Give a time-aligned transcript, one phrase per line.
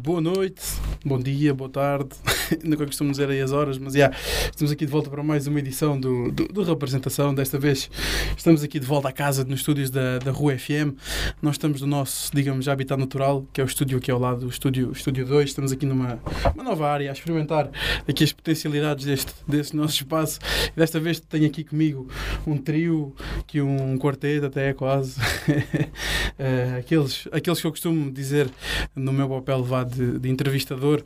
[0.00, 0.62] boa noite,
[1.04, 2.16] bom dia, boa tarde.
[2.64, 4.10] Nunca costumo dizer aí as horas, mas já,
[4.44, 7.34] estamos aqui de volta para mais uma edição do, do, do, Representação.
[7.34, 7.90] Desta vez
[8.36, 10.94] estamos aqui de volta à casa, nos estúdios da, da Rua FM.
[11.42, 14.48] Nós estamos no nosso, digamos, habitat natural, que é o estúdio aqui ao lado, o
[14.48, 15.48] estúdio, estúdio 2.
[15.48, 16.20] Estamos aqui numa
[16.54, 17.70] uma nova área a experimentar
[18.08, 20.38] aqui as potencialidades deste, deste nosso espaço.
[20.74, 22.08] E desta vez tenho aqui comigo
[22.46, 23.14] um trio,
[23.46, 25.20] que um quarteto até quase.
[25.20, 28.50] uh, aqueles, aqueles que eu costumo dizer
[28.94, 31.02] no meu papel vá de, de entrevistador,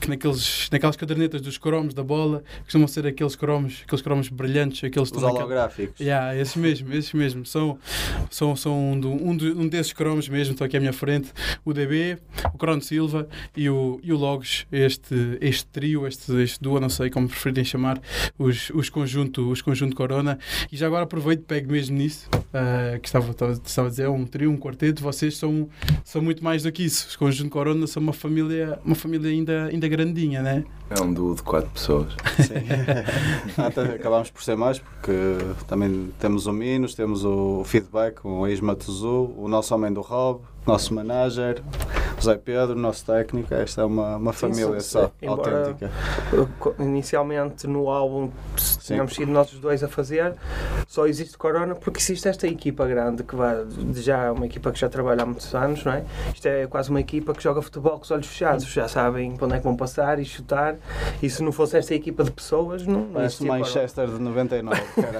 [0.00, 5.10] que naqueles, cadernetas dos cromos da bola costumam ser aqueles cromos, aqueles cromos brilhantes, aqueles
[5.10, 6.00] Os holográficos.
[6.00, 7.44] Yeah, esses mesmo, esses mesmo.
[7.46, 7.78] São,
[8.30, 11.32] são, são um, do, um, do, um desses cromos mesmo, estão aqui à minha frente.
[11.64, 12.18] O DB,
[12.52, 16.88] o Crono Silva e o, e o Logos, este, este trio, este, este duo, não
[16.88, 18.00] sei como preferirem chamar,
[18.38, 20.38] os, os, conjunto, os conjunto Corona.
[20.70, 24.24] E já agora aproveito, pego mesmo nisso, uh, que estava, estava, estava a dizer, um
[24.24, 25.68] trio, um quarteto, vocês são,
[26.04, 27.08] são muito mais do que isso.
[27.08, 30.64] Os conjunto Corona são uma família, uma família ainda, ainda grandinha, né?
[30.90, 32.14] É um duo de quatro pessoas.
[32.38, 32.54] Sim.
[33.94, 35.12] Acabámos por ser mais, porque
[35.66, 40.40] também temos o Minos, temos o Feedback, o Isma Tuzu, o nosso homem do Rob,
[40.66, 41.62] nosso manager,
[42.18, 43.52] José Pedro, nosso técnico.
[43.54, 45.90] Esta é uma, uma família sim, só, embora, autêntica.
[46.78, 48.30] Inicialmente no álbum
[48.80, 50.34] tínhamos sido nós os dois a fazer,
[50.86, 53.56] só existe Corona porque existe esta equipa grande que vai,
[53.94, 56.04] já é uma equipa que já trabalha há muitos anos, não é?
[56.34, 59.46] Isto é quase uma equipa que joga futebol com os olhos fechados, já sabem para
[59.46, 60.76] onde é que vão passar e chutar.
[61.22, 63.08] E se não fosse esta equipa de pessoas, não.
[63.12, 64.18] Parece Manchester Corona.
[64.18, 65.18] de 99, cara.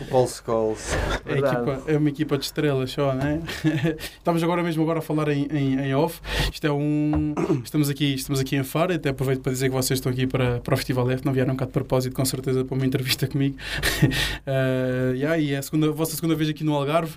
[0.00, 0.94] o Paul Scholes.
[1.26, 3.40] É, equipa, é uma equipa de estrelas só, não é?
[4.18, 6.20] Estamos agora mesmo agora a falar em, em, em off.
[6.52, 7.34] Isto é um.
[7.62, 10.60] Estamos aqui, estamos aqui em Faro, até aproveito para dizer que vocês estão aqui para,
[10.60, 13.56] para o Festival F, não vieram cá de propósito, com certeza, para uma entrevista comigo.
[14.04, 17.14] uh, yeah, e é a, segunda, a vossa segunda vez aqui no Algarve.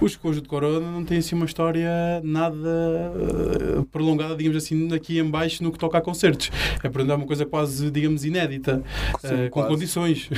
[0.00, 1.90] Os Conjunto de Corona não têm assim uma história
[2.22, 6.50] nada uh, prolongada, digamos assim, aqui em baixo no que toca a concertos.
[6.82, 8.82] É para uma coisa quase, digamos, inédita,
[9.20, 10.28] Sim, uh, com condições.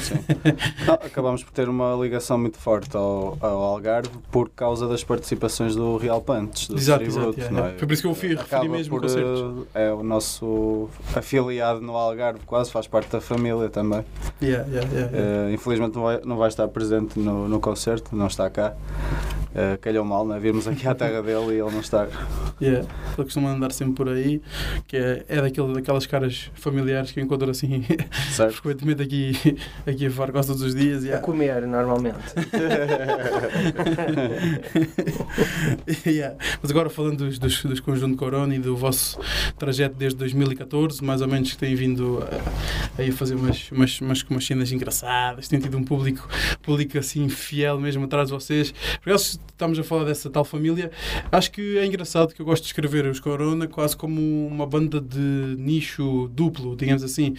[1.04, 5.96] acabamos por ter uma ligação muito forte ao, ao Algarve por causa das participações do
[5.96, 7.78] Real Punch, do exato, exato, yeah, é?
[7.78, 9.66] Foi por isso que eu fui, referi mesmo por, concertos.
[9.74, 14.04] É o nosso afiliado no Algarve, quase faz parte da família também.
[14.40, 18.28] Yeah, yeah, yeah, uh, infelizmente não vai, não vai estar presente no, no concerto, não
[18.28, 18.76] está cá.
[19.50, 20.38] Uh, calhou mal, né?
[20.38, 22.06] virmos aqui à terra dele e ele não está.
[22.62, 22.86] Yeah.
[23.16, 24.40] Ele costuma andar sempre por aí,
[24.86, 27.84] que é, é daquele, daquelas caras familiares que eu encontro assim
[28.52, 29.32] frequentemente aqui,
[29.84, 31.02] aqui a fora quase todos os dias.
[31.02, 31.20] Yeah.
[31.20, 32.16] A comer, normalmente.
[36.06, 36.36] yeah.
[36.62, 39.18] Mas agora falando dos, dos, dos Conjunto Corona e do vosso
[39.58, 44.22] trajeto desde 2014, mais ou menos que têm vindo a, a fazer umas, umas, umas,
[44.22, 46.28] umas cenas engraçadas, têm tido um público,
[46.62, 48.72] público assim fiel mesmo atrás de vocês.
[49.02, 50.90] Por isso estamos a falar dessa tal família,
[51.30, 54.98] acho que é engraçado que eu gosto de escrever os Corona quase como uma banda
[55.00, 57.34] de nicho duplo, digamos assim,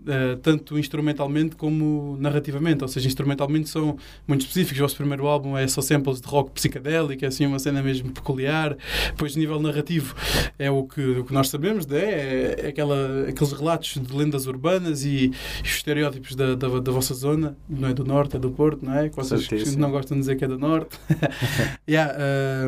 [0.00, 4.78] uh, tanto instrumentalmente como narrativamente, ou seja, instrumentalmente são muito específicos.
[4.78, 8.10] O vosso primeiro álbum é só samples de rock psicadélico, é assim uma cena mesmo
[8.10, 8.74] peculiar.
[9.08, 10.14] Depois, nível narrativo,
[10.58, 11.98] é o que, o que nós sabemos, né?
[11.98, 15.30] é, é aquela, aqueles relatos de lendas urbanas e,
[15.62, 18.94] e estereótipos da, da, da, vossa zona, não é do norte, é do Porto, não
[18.94, 19.08] é?
[19.08, 20.98] Que vocês não gostam de dizer que é do norte.
[21.88, 22.14] yeah,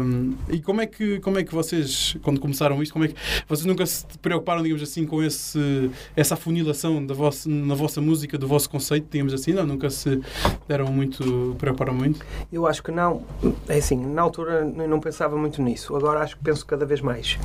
[0.01, 3.15] um, e como é, que, como é que vocês, quando começaram isto, como é que
[3.49, 8.37] vocês nunca se preocuparam, digamos assim, com esse, essa afunilação da vossa, na vossa música,
[8.39, 9.53] do vosso conceito, digamos assim?
[9.53, 10.21] Não, nunca se
[10.67, 12.25] deram muito, preocuparam muito?
[12.53, 13.23] Eu acho que não.
[13.69, 15.95] É assim, na altura não pensava muito nisso.
[15.97, 17.39] Agora acho que penso cada vez mais.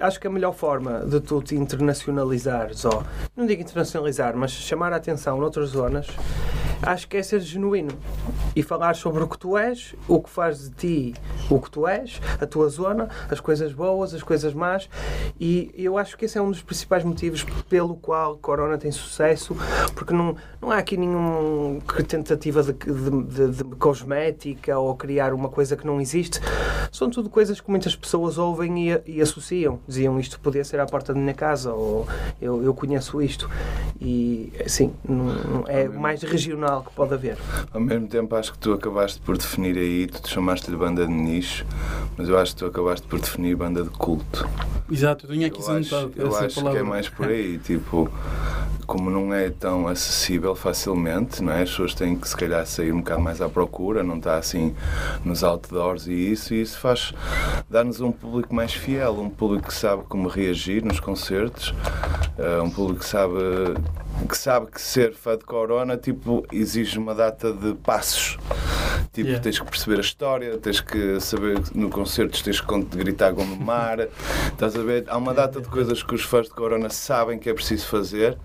[0.00, 3.04] Acho que a melhor forma de tu te internacionalizares, ou
[3.36, 6.06] não digo internacionalizar, mas chamar a atenção noutras zonas,
[6.82, 7.90] acho que é ser genuíno
[8.54, 11.14] e falar sobre o que tu és, o que faz de ti
[11.48, 14.88] o que tu és, a tua zona, as coisas boas, as coisas más.
[15.38, 19.56] E eu acho que esse é um dos principais motivos pelo qual Corona tem sucesso,
[19.94, 25.48] porque não, não há aqui nenhuma tentativa de, de, de, de cosmética ou criar uma
[25.48, 26.40] coisa que não existe.
[26.90, 29.78] São tudo coisas que muitas pessoas ouvem e, e associam.
[29.86, 32.06] Diziam isto podia ser à porta da minha casa ou
[32.40, 33.50] eu, eu conheço isto.
[34.00, 37.38] E assim, não, não é mais regional que pode haver.
[37.72, 41.06] Ao mesmo tempo, acho que tu acabaste por definir aí, tu te chamaste de banda
[41.06, 41.64] de nicho,
[42.16, 44.48] mas eu acho que tu acabaste por definir banda de culto.
[44.90, 48.10] Exato, eu tinha aqui eu acho, eu acho que é mais por aí, tipo
[48.86, 51.62] como não é tão acessível facilmente, não é?
[51.62, 54.74] As pessoas têm que se calhar sair um bocado mais à procura, não está assim
[55.24, 57.12] nos outdoors e isso, e isso faz
[57.68, 61.74] dar-nos um público mais fiel, um público que sabe como reagir nos concertos,
[62.38, 63.34] uh, um público que sabe
[64.28, 68.38] que sabe que ser fã de Corona tipo exige uma data de passos
[69.16, 69.42] Tipo, Yeah.
[69.42, 73.56] tens que perceber a história, tens que saber no concertos, tens que gritar gol no
[73.56, 73.98] mar.
[74.52, 75.04] Estás a ver?
[75.08, 78.36] Há uma data de coisas que os fãs de Corona sabem que é preciso fazer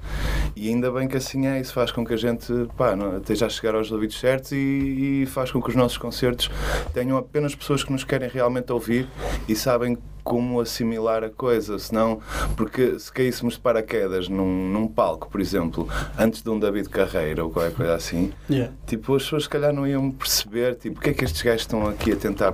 [0.55, 1.59] e ainda bem que assim é.
[1.59, 5.23] Isso faz com que a gente pá, não, esteja a chegar aos ouvidos certos e,
[5.23, 6.49] e faz com que os nossos concertos
[6.93, 9.09] tenham apenas pessoas que nos querem realmente ouvir
[9.49, 12.19] e sabem como assimilar a coisa, senão,
[12.55, 15.87] porque se caíssemos de paraquedas num, num palco, por exemplo,
[16.17, 18.73] antes de um David Carreira ou qualquer coisa assim, Yeah.
[18.85, 21.61] Tipo, as pessoas se calhar não iam perceber tipo, o que é que estes gajos
[21.61, 22.53] estão aqui a tentar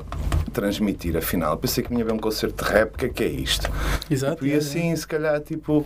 [0.54, 1.58] transmitir, afinal.
[1.58, 3.70] Pensei que vinha ver um concerto de rap, o que é que é isto?
[4.10, 4.36] Exato.
[4.36, 5.86] Tipo, e assim, se calhar, tipo,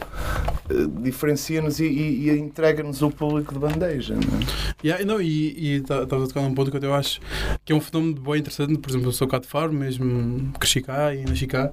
[1.01, 4.15] diferencia-nos e, e, e entrega-nos o público de bandeja.
[4.15, 4.41] Não é?
[4.83, 7.19] Yeah, não, e estavas a tocar num ponto que eu acho
[7.63, 8.77] que é um fenómeno bem interessante.
[8.77, 11.71] Por exemplo, eu sou cá de Faro, mesmo cresci cá e nasci cá.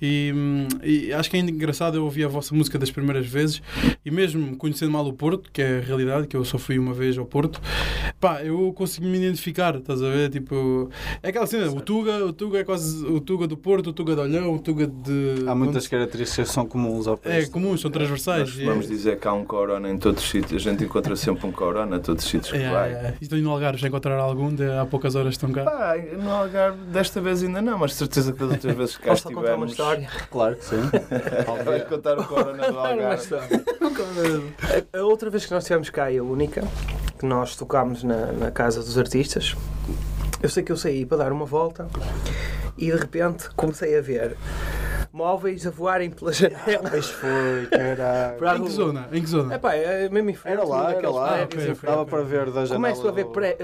[0.00, 0.32] E,
[0.82, 3.62] e acho que é engraçado eu ouvir a vossa música das primeiras vezes
[4.04, 6.94] e mesmo conhecendo mal o Porto, que é a realidade, que eu só fui uma
[6.94, 7.60] vez ao Porto,
[8.18, 10.30] pá, eu consigo me identificar, estás a ver?
[10.30, 10.90] Tipo,
[11.22, 14.14] é aquela cena, o Tuga, o Tuga é quase o Tuga do Porto, o Tuga
[14.14, 15.44] de Olhão, o Tuga de.
[15.46, 18.39] Há muitas características que são comuns ao É comuns, são transversais.
[18.40, 20.66] Nós vamos dizer que há um corona em todos os sítios.
[20.66, 22.92] A gente encontra sempre um corona em todos os sítios que É, vai.
[22.92, 23.14] é, é.
[23.20, 25.64] E no Algarve, já encontrar algum, de, há poucas horas estão cá.
[25.64, 29.02] Pá, no Algarve, desta vez ainda não, mas de certeza que das outras vezes que
[29.02, 29.72] cá Posso só contar uma estivemos.
[30.02, 30.08] história?
[30.30, 30.76] Claro que sim.
[31.64, 33.34] Vais contar o corona do Algarve.
[34.92, 36.62] A, a outra vez que nós estivemos cá, e a única,
[37.18, 39.54] que nós tocámos na, na Casa dos Artistas,
[40.42, 41.86] eu sei que eu saí para dar uma volta
[42.78, 44.36] e de repente comecei a ver
[45.12, 46.90] móveis a voarem pelas janelas.
[46.90, 48.58] Pois foi, caralho.
[48.58, 49.08] Em que zona?
[49.12, 49.54] Em que zona?
[49.54, 51.28] É pá, é mesmo em frente, Era lá, era lá.
[51.28, 51.74] prédios ok, em ok.
[51.74, 51.90] frente.
[51.90, 52.74] Dava para ver da janela.
[52.74, 53.56] Começo a ver pré-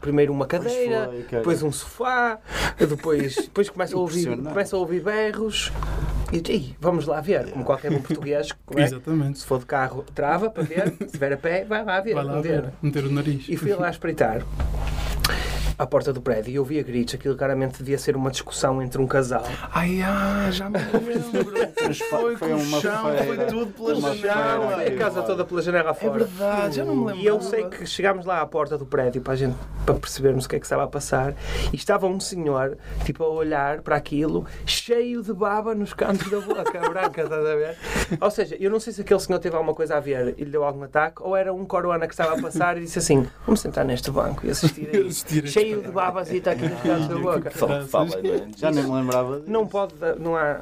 [0.00, 2.38] primeiro uma cadeira, foi, depois um sofá,
[2.78, 5.72] depois, depois começo, a ouvir, começo a ouvir berros
[6.32, 8.84] e eu, "Ih, vamos lá ver, como qualquer bom português, como é?
[8.84, 9.38] Exatamente.
[9.38, 12.24] se for de carro, trava para ver, se estiver a pé, vai lá ver, Vai
[12.24, 13.46] lá ver, meter o nariz.
[13.48, 14.42] E fui lá espreitar
[15.84, 19.06] à porta do prédio e ouvia gritos, aquilo claramente devia ser uma discussão entre um
[19.06, 19.44] casal.
[19.72, 21.62] Ai, ah, já me lembro.
[22.10, 23.24] Foi foi com o uma chão, feira.
[23.24, 24.76] foi tudo pela Uma janela.
[24.78, 24.94] feira.
[24.94, 26.24] a casa toda pela janela É fora.
[26.24, 27.22] verdade, já não me lembro.
[27.22, 30.46] E eu sei que chegámos lá à porta do prédio para, a gente, para percebermos
[30.46, 31.34] o que é que estava a passar
[31.72, 36.40] e estava um senhor tipo, a olhar para aquilo cheio de baba nos cantos da
[36.40, 37.76] boca branca, estás a ver?
[38.20, 40.50] Ou seja, eu não sei se aquele senhor teve alguma coisa a ver e lhe
[40.50, 43.60] deu algum ataque ou era um corona que estava a passar e disse assim: vamos
[43.60, 45.34] sentar neste banco e assistir a isto.
[45.74, 47.50] A Cheio de babas e está aqui nos cantos da boca.
[47.50, 48.46] Fala, é?
[48.56, 49.50] Já nem me lembrava disso.
[49.50, 50.60] Não pode, não há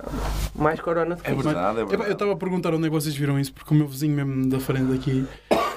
[0.54, 2.10] mais corona do que É verdade, é verdade.
[2.10, 4.48] Eu estava a perguntar onde é que vocês viram isso, porque o meu vizinho mesmo
[4.48, 5.24] da frente aqui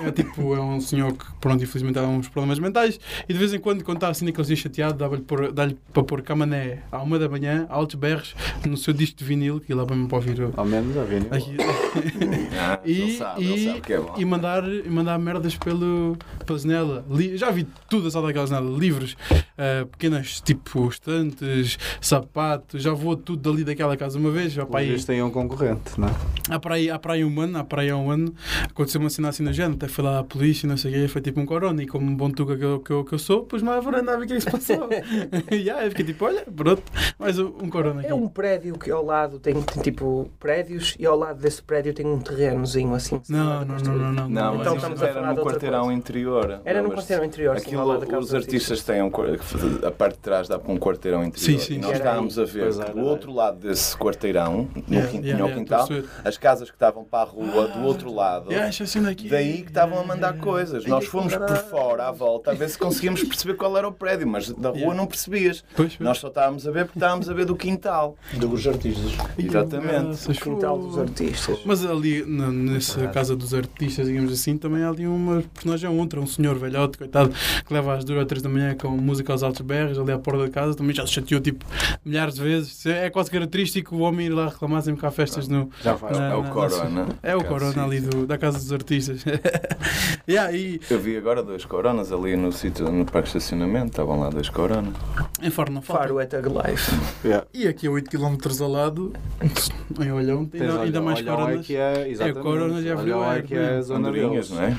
[0.04, 3.00] é tipo, é um senhor que, pronto, infelizmente há uns problemas mentais
[3.30, 6.22] e de vez em quando, quando está assim naqueles dias chateado, dá-lhe dá-lhe para pôr
[6.22, 8.36] camané à uma da manhã, altos berros,
[8.66, 11.16] no seu disco de vinil, que lá para me para ouvir Ao menos já vi.
[11.22, 11.28] né?
[11.32, 11.56] aqui,
[12.60, 14.14] Ah, ele e, sabe, ele e, sabe que é bom.
[14.18, 17.06] e mandar, e mandar merdas pelo, pela janela.
[17.10, 18.78] Li- já vi tudo a sala daquela janela.
[18.78, 19.15] Livros,
[19.58, 24.54] ah, pequenas tipo estantes, sapatos, já vou tudo dali daquela casa uma vez.
[24.54, 26.12] Já para aí, tem um concorrente, não é?
[26.50, 28.34] há para aí, há para aí um ano, há para aí há um ano,
[28.64, 31.08] aconteceu uma cena assim na gente, até foi lá a polícia, não sei o quê,
[31.08, 33.20] foi tipo um corona, e como um bom tuga que eu, que eu, que eu
[33.20, 34.90] sou, pus-me à varanda a ver o que é que se passou.
[35.52, 36.84] e aí eu fiquei tipo, olha, pronto,
[37.18, 38.10] mais um, um corona aqui.
[38.10, 41.94] É um prédio que ao lado tem, tem, tipo prédios e ao lado desse prédio
[41.94, 43.22] tem um terrenozinho assim.
[43.30, 44.30] Não, não, não, não, não.
[44.30, 45.98] Não, mas Então isso estamos a era falar no quarteirão coisa.
[45.98, 46.62] interior.
[46.66, 50.48] Era no quarteirão interior, sim, Aquilo, casa os artistas têm um, a parte de trás
[50.48, 51.60] dá para um quarteirão interior.
[51.60, 52.96] Sim, sim, e nós estávamos a ver do era.
[53.02, 55.88] outro lado desse quarteirão, no Yeah, yeah, quintal,
[56.24, 58.52] as casas que estavam para a rua do outro lado.
[58.86, 59.28] Cena aqui.
[59.30, 60.84] Daí que estavam a mandar Yeah, coisas.
[60.84, 63.92] yeah, Nós fomos por fora à volta a ver se conseguíamos perceber qual era o
[63.92, 64.96] prédio, mas da rua Yeah.
[64.98, 65.64] não percebias.
[65.76, 66.00] Pois, pois.
[66.00, 68.16] Nós só estávamos a ver porque estávamos a ver do quintal.
[68.34, 69.14] Dos artistas.
[69.38, 70.30] Exatamente.
[70.30, 71.60] O quintal dos artistas.
[71.66, 75.98] Mas ali, na, nessa casa dos artistas, digamos assim, também há ali uma personagem ou
[75.98, 77.32] outra, um senhor velhote, coitado,
[77.66, 80.18] que leva às duas ou três da manhã com música aos altos berros, ali à
[80.20, 81.66] porta da casa, também já se chateou tipo
[82.04, 82.86] milhares de vezes.
[82.86, 85.70] É quase característico o homem ir lá reclamar sempre que há festas no.
[85.82, 86.18] Já faz.
[86.18, 87.08] Na- É o na- Corona.
[87.24, 89.24] É o corona ali do, da casa dos artistas.
[90.28, 94.20] yeah, e Eu vi agora dois coronas ali no sítio, no parque de estacionamento, estavam
[94.20, 94.94] lá dois coronas.
[95.42, 96.04] em Faro não falta.
[96.04, 96.92] Faro é Tag Life.
[97.24, 97.48] Yeah.
[97.54, 99.14] E aqui a 8 km ao lado,
[100.00, 101.60] em Olhão, ainda, ainda Olhão, mais Olhão coronas.
[101.60, 102.42] É que é, exatamente.
[102.42, 104.76] Corona já Olhão viu, é é, que é a zona Andorinhas, não é?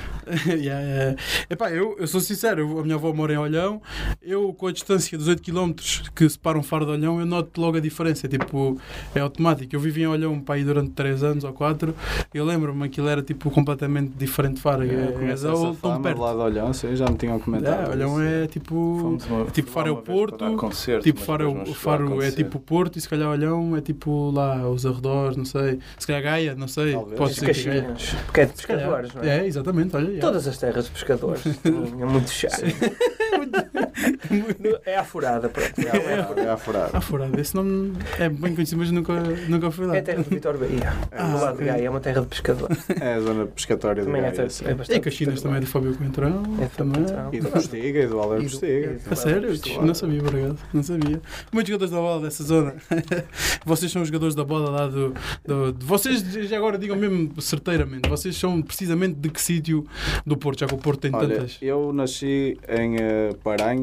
[0.47, 1.17] yeah, yeah.
[1.51, 3.81] Epá, eu, eu sou sincero, a minha avó mora em Olhão,
[4.23, 5.73] eu com a distância dos 8 km
[6.15, 8.79] que separam Faro de Olhão, eu noto logo a diferença, tipo,
[9.15, 9.75] é automático.
[9.75, 11.95] Eu vivi em Olhão para aí durante 3 anos ou 4,
[12.35, 15.75] eu lembro-me que aquilo era tipo completamente diferente de Faro, É, é, é, é, tão
[15.75, 16.21] fama perto.
[16.21, 17.89] lá de Olhão, sim, já me tinham comentado.
[17.89, 18.75] É, Olhão é tipo.
[18.77, 23.01] Uma- tipo, Faro é o Porto, concerto, Tipo, Faro, é Faro é tipo Porto e
[23.01, 25.79] se calhar Olhão é tipo lá os arredores, não sei.
[25.99, 26.93] Se calhar Gaia, não sei.
[26.93, 27.19] Talvez.
[27.19, 28.17] Pode ser que.
[28.27, 29.39] Porque é de pescadores, não é?
[29.41, 30.05] É, exatamente, olha.
[30.07, 30.21] yeah.
[30.21, 31.43] Todas as terras de pescadores.
[31.65, 31.71] é
[32.05, 32.63] muito chato.
[34.85, 35.73] É a furada, pronto.
[35.81, 36.41] É a furada.
[36.41, 36.91] É a furada.
[36.93, 37.41] Ah, furado.
[37.41, 39.13] Esse nome é bem conhecido, mas nunca,
[39.49, 39.97] nunca fui lá.
[39.97, 40.93] É a terra de Vitor Bahia.
[41.13, 41.65] Ah, do lado de.
[41.65, 42.79] Gaia, é uma terra de pescadores.
[43.01, 44.49] É a zona pescatória de Também é, Gaia.
[44.65, 45.01] é E bastante.
[45.01, 46.43] Caxinas também é do Fábio Coentrão.
[46.61, 47.05] É também.
[47.33, 48.97] E do Postiga e do Alder E Postiga.
[49.11, 49.51] A sério?
[49.83, 50.59] Não sabia, obrigado.
[50.73, 51.21] Não sabia.
[51.53, 52.75] Muitos jogadores da bola dessa zona.
[53.65, 55.15] Vocês são os jogadores da bola lá do.
[55.45, 58.09] do- de- vocês já agora digam mesmo certeiramente.
[58.09, 59.87] Vocês são precisamente de que sítio
[60.25, 60.61] do Porto?
[60.61, 61.59] Já que o Porto tem Olha, tantas.
[61.63, 63.31] eu nasci em eh,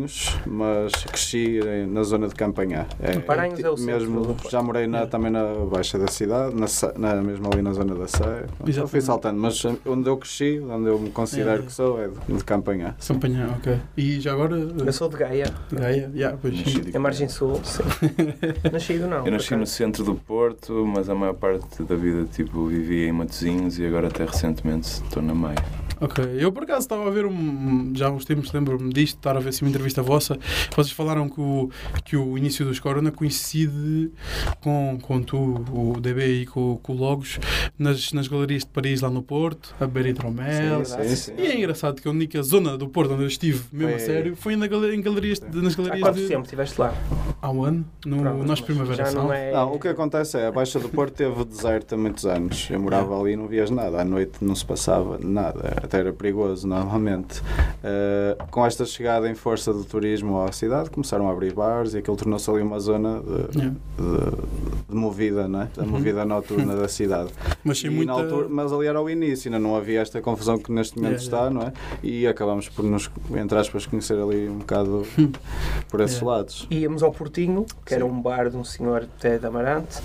[0.03, 2.85] Paranhos, mas cresci eh, na zona de Campanhá.
[2.99, 4.35] É, Paranhos é o centro mesmo.
[4.49, 5.05] Já morei na- É.
[5.05, 6.65] também na baixa da cidade, na,
[6.97, 8.45] na- mesmo ali na zona da Sé.
[8.75, 11.65] Eu fui saltando, mas eh, onde eu cresci, onde eu me considero É.
[11.65, 12.95] que sou, é de, de Campanhá.
[12.99, 13.77] São Panhã, ok.
[13.97, 14.55] E já agora.
[14.55, 16.11] Eu sou de Gaia, Gaia?
[16.13, 16.53] Yeah, pois.
[16.93, 17.83] É margem sul, sim.
[18.71, 19.25] Nascido não.
[19.25, 23.11] Eu nasci no centro do Porto, mas a maior parte da vida tipo, vivi em
[23.11, 25.55] Matosinhos e agora até recentemente estou na Maia.
[26.01, 27.93] Ok, eu por acaso estava a ver um.
[27.95, 30.37] Já há uns tempos lembro-me disto, estar a ver assim, uma entrevista vossa.
[30.75, 31.69] Vocês falaram que o,
[32.03, 34.11] que o início dos Corona coincide
[34.61, 35.37] com, com tu,
[35.71, 37.39] o DB e com, com o Logos
[37.77, 40.83] nas, nas galerias de Paris, lá no Porto, a beber hidromel.
[40.85, 41.33] Sim, sim, sim.
[41.37, 43.99] E é engraçado que a única zona do Porto onde eu estive, mesmo a Foi-
[44.05, 46.93] sério, foi na em galerias, de- nas Há galerias quanto de, tempo estiveste lá?
[47.43, 49.51] Há um ano, no Pronto, Nós Primavera não é.
[49.51, 52.69] Não, o que acontece é, a Baixa do Porto teve deserto há muitos anos.
[52.71, 53.99] Eu morava ali e não vias nada.
[54.01, 55.73] À noite não se passava nada.
[55.83, 57.41] Até era perigoso, normalmente.
[57.83, 61.97] Eh, com esta chegada em força do turismo à cidade, começaram a abrir bares e
[61.97, 63.75] aquilo tornou-se ali uma zona de, Yeah.
[63.97, 65.67] de, de movida, não é?
[65.75, 65.89] Da Uhum.
[65.89, 67.29] movida noturna da cidade.
[67.63, 68.13] Mas E muita.
[68.13, 71.21] na altura- mas ali era o início, ainda não havia esta confusão que neste momento
[71.21, 71.73] Yeah, está, não é?
[72.01, 75.03] E acabamos por nos, entre aspas, conhecer ali um bocado
[75.89, 76.67] por esses lados.
[76.71, 78.11] Íamos ao Portinho, que era Sim.
[78.11, 79.97] um bar de um senhor Té de Amarante,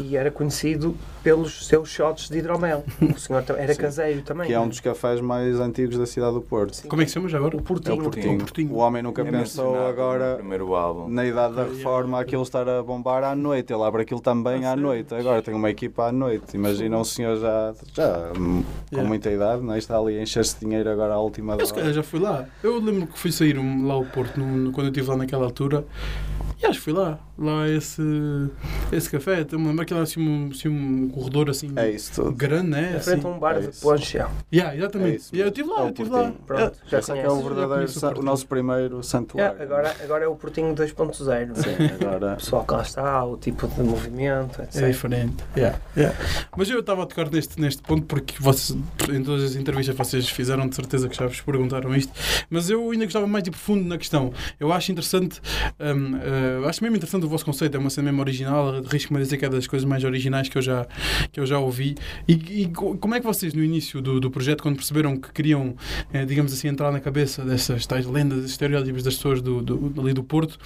[0.00, 2.84] e era conhecido pelos seus shots de hidromel.
[3.02, 3.80] O senhor era Sim.
[3.80, 4.46] caseiro também.
[4.46, 6.76] Que é um não dos cafés mais antigos da cidade do Porto.
[6.76, 6.88] Sim.
[6.88, 7.56] Como é que se chama já agora?
[7.56, 7.96] O É Portinho.
[7.98, 8.34] o Portinho.
[8.34, 8.72] O Portinho.
[8.72, 11.08] O homem nunca É pensou agora, no primeiro álbum.
[11.08, 11.76] na idade da Yeah.
[11.78, 13.72] reforma, aquilo estar a bombar à noite.
[13.72, 15.12] Ele abre aquilo também Ah, à noite.
[15.14, 16.54] Agora tem uma equipa à noite.
[16.54, 18.62] Imagina um senhor já, já com
[18.92, 19.08] Yeah.
[19.08, 19.78] muita idade, não é?
[19.78, 21.94] está ali a encher-se de dinheiro agora à última Eu se calhar hora.
[21.96, 22.46] já fui lá.
[22.62, 25.44] Eu lembro que fui sair lá ao Porto no- no- quando eu estive lá naquela
[25.44, 25.84] altura.
[26.62, 27.25] E acho fui lá.
[27.38, 28.00] Lá esse,
[28.92, 29.46] esse café.
[29.50, 32.32] Eu me lembro que era assim um, assim um corredor assim É isso tudo.
[32.32, 32.92] grande, né?
[32.92, 33.10] Em Assim.
[33.10, 34.28] frente a um bar é de poncha.
[34.52, 35.16] Yeah, É exatamente.
[35.16, 36.32] isso Yeah, eu estive É lá, o eu estive lá.
[36.46, 37.36] Pronto, já Esse é que é o.
[37.42, 39.62] Já verdadeiro, o o nosso primeiro É, santuário.
[39.62, 41.46] agora, agora é o Portinho 2.0.
[41.46, 41.56] não é?
[41.62, 42.32] Sim, agora.
[42.32, 44.82] O pessoal que lá está, o tipo de movimento, etc.
[44.82, 45.44] É diferente.
[45.56, 46.16] Yeah, yeah.
[46.56, 48.78] Mas eu estava a tocar neste, neste ponto porque vocês,
[49.10, 52.12] em todas as entrevistas que vocês fizeram, de certeza que já vos perguntaram isto.
[52.48, 54.32] Mas eu ainda gostava mais de profundo na questão.
[54.58, 55.40] Eu acho interessante,
[55.80, 57.76] hum, eh, acho mesmo interessante o vosso conceito.
[57.76, 58.76] É uma cena mesmo original.
[58.86, 60.86] Arrisco-me a dizer que é das coisas mais originais que eu já,
[61.32, 61.94] que eu já ouvi.
[62.26, 65.32] E, e co- como é que vocês, no início do, do projeto, quando perceberam que
[65.32, 65.74] queriam,
[66.12, 70.12] eh, digamos assim, entrar na cabeça dessas tais lendas, estereótipos das pessoas do, do, ali
[70.12, 70.58] do Porto,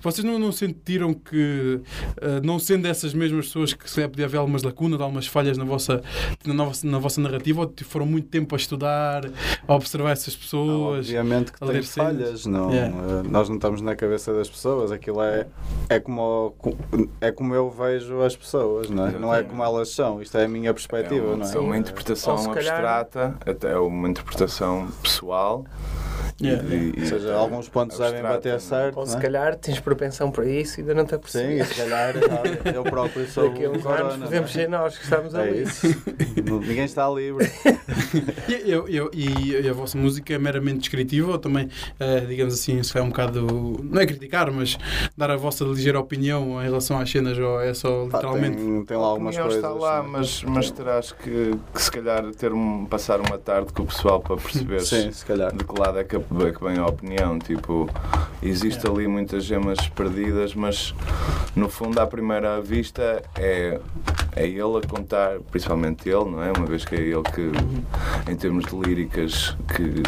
[0.00, 1.80] vocês não, não sentiram que,
[2.20, 5.56] eh, não sendo essas mesmas pessoas que se calhar podia haver algumas lacunas, algumas falhas
[5.58, 6.02] na vossa,
[6.44, 9.22] na, vossa, na vossa narrativa, ou foram muito tempo a estudar,
[9.66, 11.06] a observar essas Não, pessoas?
[11.06, 11.88] obviamente que tem cenas.
[11.90, 12.94] falhas, não, Yeah.
[12.96, 15.46] eh, nós não estamos na cabeça das pessoas, aquilo é,
[15.90, 16.54] é, como,
[17.20, 19.10] é como eu vejo as pessoas, não é?
[19.10, 21.54] Não é como elas são, isto é a minha perspectiva, é uma, não é?
[21.54, 25.64] é uma interpretação calhar- abstrata, até uma interpretação pessoal.
[26.42, 26.62] Yeah.
[26.74, 28.58] e- Ou e- seja, alguns pontos devem bater não é?
[28.60, 29.20] certo, Ou se é?
[29.20, 31.70] calhar tens propensão para isso e ainda não te Sim, apercebes.
[31.70, 32.14] e se calhar
[32.74, 34.24] eu próprio sou Daqui a o uns anos é?
[34.24, 35.62] podemos ser nós que estamos É ali.
[35.62, 35.86] isso.
[36.66, 37.50] Ninguém está livre.
[38.48, 41.68] E, eu- eu- e- e a vossa música é meramente descritiva ou também,
[41.98, 43.42] eh, digamos assim, se é um bocado,
[43.82, 44.76] não é criticar, mas
[45.16, 48.56] dar a vossa ligeira opinião em relação às cenas ou é só literalmente.
[48.56, 49.54] tem, tem lá A algumas coisas.
[49.56, 50.02] está lá, é?
[50.02, 54.20] mas, mas terás que, que se calhar ter um, passar uma tarde com o pessoal
[54.20, 55.54] para perceber Sim, se calhar.
[55.54, 56.20] de que lado é que, é
[56.56, 57.38] que vem a opinião.
[57.38, 57.88] Tipo,
[58.42, 60.94] existe ali muitas gemas perdidas, mas
[61.56, 63.80] no fundo, à primeira vista, é,
[64.36, 66.52] é ele a contar, principalmente ele, não é?
[66.56, 67.50] Uma vez que é ele que,
[68.30, 70.02] em termos de líricas, que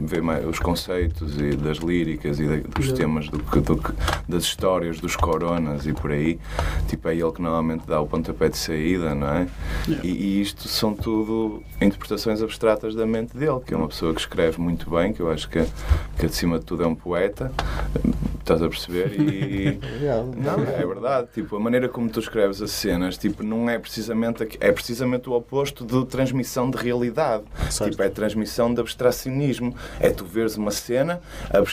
[0.00, 3.92] vê mais os conceitos e das líricas e da- dos temas do, que- do que-
[4.28, 6.38] das histórias dos coronas e por aí.
[6.88, 9.46] Tipo, é ele que normalmente dá o pontapé de saída, não é?
[10.02, 14.20] E, e isto são tudo interpretações abstratas da mente dele, que é uma pessoa que
[14.20, 15.53] escreve muito bem, que eu acho que,
[16.18, 17.52] que acima de tudo é um poeta.
[18.44, 19.18] Estás a perceber?
[19.18, 19.80] E.
[20.36, 21.28] Não, é verdade.
[21.32, 25.32] Tipo, a maneira como tu escreves as cenas tipo, não é precisamente, é precisamente o
[25.32, 27.44] oposto de transmissão de realidade.
[27.70, 27.92] Certo.
[27.92, 29.74] Tipo, é transmissão de abstracionismo.
[29.98, 31.22] É tu veres uma cena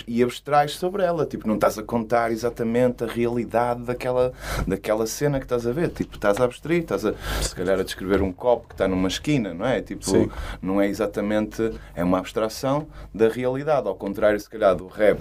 [0.07, 1.25] e abstrais sobre ela.
[1.25, 4.31] Tipo, não estás a contar exatamente a realidade daquela,
[4.65, 5.89] daquela cena que estás a ver.
[5.89, 9.09] Tipo, estás a abstrair, estás a, se calhar a descrever um copo que está numa
[9.09, 9.81] esquina, não é?
[9.81, 10.31] Tipo, Sim.
[10.61, 13.89] não é exatamente, é uma abstração da realidade.
[13.89, 15.19] Ao contrário, se calhar, do rap,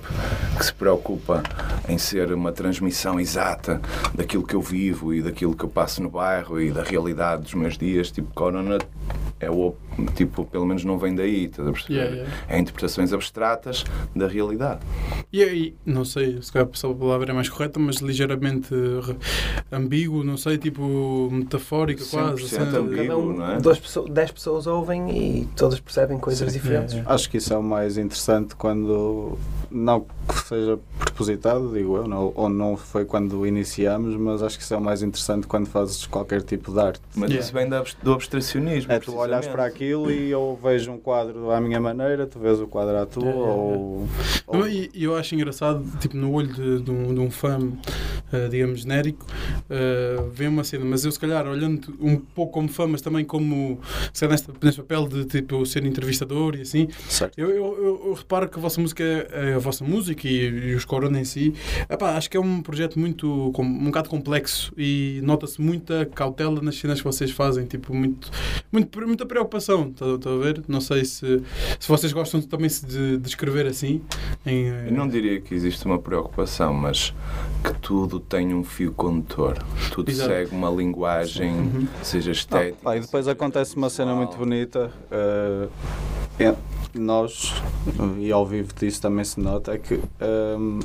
[0.56, 1.39] que se preocupa
[1.88, 3.80] em ser uma transmissão exata
[4.14, 7.54] daquilo que eu vivo e daquilo que eu passo no bairro e da realidade dos
[7.54, 8.10] meus dias.
[8.10, 8.78] Tipo, Corona
[9.38, 9.74] é o
[10.06, 11.94] tipo, pelo menos não vem daí, estás a perceber?
[11.94, 12.34] Yeah, yeah.
[12.48, 14.80] É interpretações abstratas da realidade.
[15.32, 18.74] E aí, não sei se calhar a palavra é mais correta, mas ligeiramente
[19.70, 22.42] ambíguo, não sei, tipo metafórica quase.
[22.42, 22.96] 100% assim, ambíguo.
[22.96, 23.60] Cada um, não é?
[23.60, 26.94] duas pessoas, dez pessoas ouvem e todas percebem coisas Sim, diferentes.
[26.94, 27.04] é, é.
[27.06, 29.38] Acho que isso é o mais interessante quando,
[29.70, 34.64] não que seja propositado, digo eu, não, ou não foi quando iniciamos, mas acho que
[34.64, 37.00] isso é o mais interessante quando fazes qualquer tipo de arte.
[37.14, 37.44] Mas Yeah.
[37.44, 37.68] isso vem
[38.02, 38.92] do abstracionismo.
[38.92, 39.78] É tu olhas para precisamente.
[39.90, 43.24] Aquilo e eu vejo um quadro à minha maneira, tu vês o quadro à tua,
[43.26, 43.36] É, é, é.
[43.36, 44.08] ou,
[44.46, 47.30] ou- Não, e e eu acho engraçado, tipo, no olho de, de um, de um
[47.30, 47.58] fã,
[48.32, 49.26] eh, digamos, genérico,
[49.68, 53.24] eh, vem uma cena, mas eu, se calhar, olhando um pouco como fã, mas também
[53.24, 53.80] como,
[54.12, 56.88] se calhar, neste, neste papel de, tipo, ser entrevistador e assim,
[57.36, 60.74] eu, eu, eu- eu reparo que a vossa música, é- a vossa música e, e
[60.74, 61.54] os Corona em si,
[61.88, 66.76] epá, acho que é um projeto muito, um bocado complexo e nota-se muita cautela nas
[66.76, 68.30] cenas que vocês fazem, tipo, muito,
[68.72, 70.62] muito, muita preocupação, estão a ver?
[70.68, 71.40] Não sei se,
[71.78, 74.00] se vocês gostam também de, de escrever assim.
[74.46, 77.14] Em, eh, Eu não diria que existe uma preocupação, mas
[77.64, 79.58] que tudo tem um fio condutor.
[79.92, 80.28] Tudo Exato.
[80.30, 81.88] segue uma linguagem, Uhum.
[82.02, 82.76] seja Ah, estética.
[82.82, 84.90] pá, e depois acontece uma cena muito bonita.
[86.38, 86.54] é-
[86.94, 87.54] nós,
[88.18, 90.80] e ao vivo disso também se nota, é que ehm,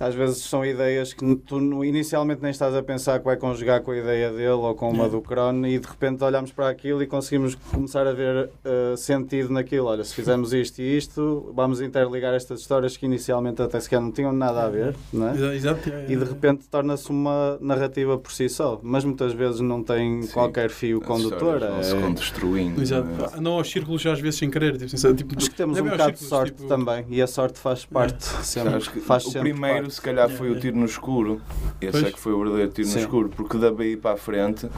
[0.00, 3.82] às vezes são ideias que tu no- inicialmente nem estás a pensar que vai conjugar
[3.82, 7.02] com a ideia dele ou com uma do Crono e de repente olhamos para aquilo
[7.02, 9.86] e conseguimos começar a ver eh, sentido naquilo.
[9.86, 14.10] Olha, se fizermos isto e isto, vamos interligar estas histórias que inicialmente até sequer não
[14.10, 15.34] tinham nada a ver, não é?
[15.34, 16.26] Exa- Exato, é, e de é.
[16.26, 20.32] repente torna-se uma narrativa por si só, mas muitas vezes não tem Sim.
[20.32, 21.54] qualquer fio condutor.
[21.56, 22.00] histórias vão se É...
[22.00, 22.80] construindo.
[22.82, 23.08] Exato.
[23.08, 23.38] não é?
[23.38, 24.76] Andam aos círculos às vezes sem querer.
[24.76, 27.26] Tipo, tipo, Acho que temos não um é bocado de sorte tipo, também e a
[27.26, 28.74] sorte faz parte sempre.
[28.74, 29.94] Acho que faz o sempre primeiro, parte.
[29.94, 31.40] se calhar, foi o Yeah, tiro no escuro.
[31.80, 32.04] Esse Pois.
[32.04, 32.94] é que foi o verdadeiro tiro Sim.
[32.94, 34.68] no escuro, porque da BI para a frente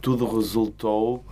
[0.00, 1.24] tudo resultou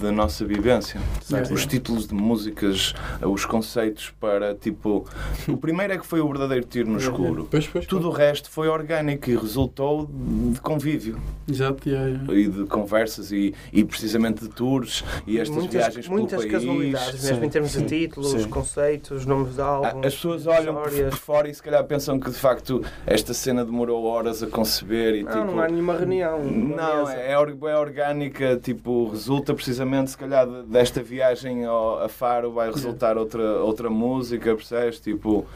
[0.00, 1.00] da nossa vivência.
[1.22, 1.54] Certo.
[1.54, 5.06] Os títulos de músicas, os conceitos para tipo.
[5.48, 7.48] O primeiro é que foi o verdadeiro tiro no escuro.
[7.50, 10.08] Pois, pois, Tudo o resto foi orgânico e resultou
[10.52, 12.34] de convívio Exato, yeah, yeah.
[12.34, 16.52] e de conversas e, e precisamente de tours e estas muitas, viagens pelo muitas país.
[16.52, 18.48] casualidades, mesmo Sim, em termos sim, de títulos, sim.
[18.48, 20.06] conceitos, nomes de Ah, álbuns.
[20.06, 21.10] As pessoas olham por, histórias.
[21.10, 25.14] por fora e se calhar pensam que de facto esta cena demorou horas a conceber
[25.16, 25.44] e Não, tipo.
[25.44, 26.42] não há nenhuma reunião.
[26.44, 28.73] Não, é, or- é orgânica, tipo,
[29.10, 34.54] resulta precisamente, se calhar, de- desta viagem ao, a Faro vai resultar outra, outra música,
[34.54, 35.00] percebes?
[35.00, 35.46] Tipo,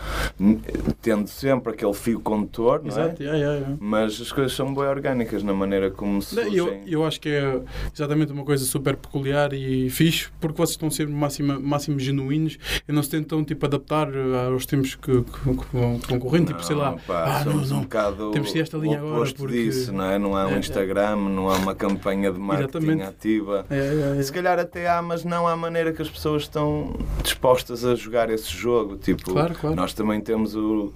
[1.01, 2.89] tendo sempre aquele fio condutor, não é?
[3.07, 3.77] Exato, yeah, yeah, yeah.
[3.81, 6.55] Mas as coisas são bem orgânicas na maneira como se surgem.
[6.55, 7.61] Eu, eu acho que é
[7.95, 12.93] exatamente uma coisa super peculiar e fixe, porque vocês estão sempre máximo, máximo genuínos e
[12.93, 15.23] não se tentam tipo, adaptar eh, aos tempos que, que,
[15.57, 16.97] que vão, que vão correndo, tipo, sei lá.
[17.07, 17.79] Pá, ah, não, não.
[17.79, 20.19] um bocado Temos de esta linha agora, porque- disso, não é?
[20.19, 20.59] Não há um É, é.
[20.59, 23.17] Instagram, não há uma campanha de marketing Exatamente.
[23.29, 23.67] ativa.
[23.71, 23.77] É,
[24.17, 24.23] é, é.
[24.23, 28.31] Se calhar até há, mas não há maneira que as pessoas estão dispostas a jogar
[28.31, 28.97] esse jogo.
[28.97, 29.77] Tipo, Claro, claro.
[29.77, 30.93] nós também temos o.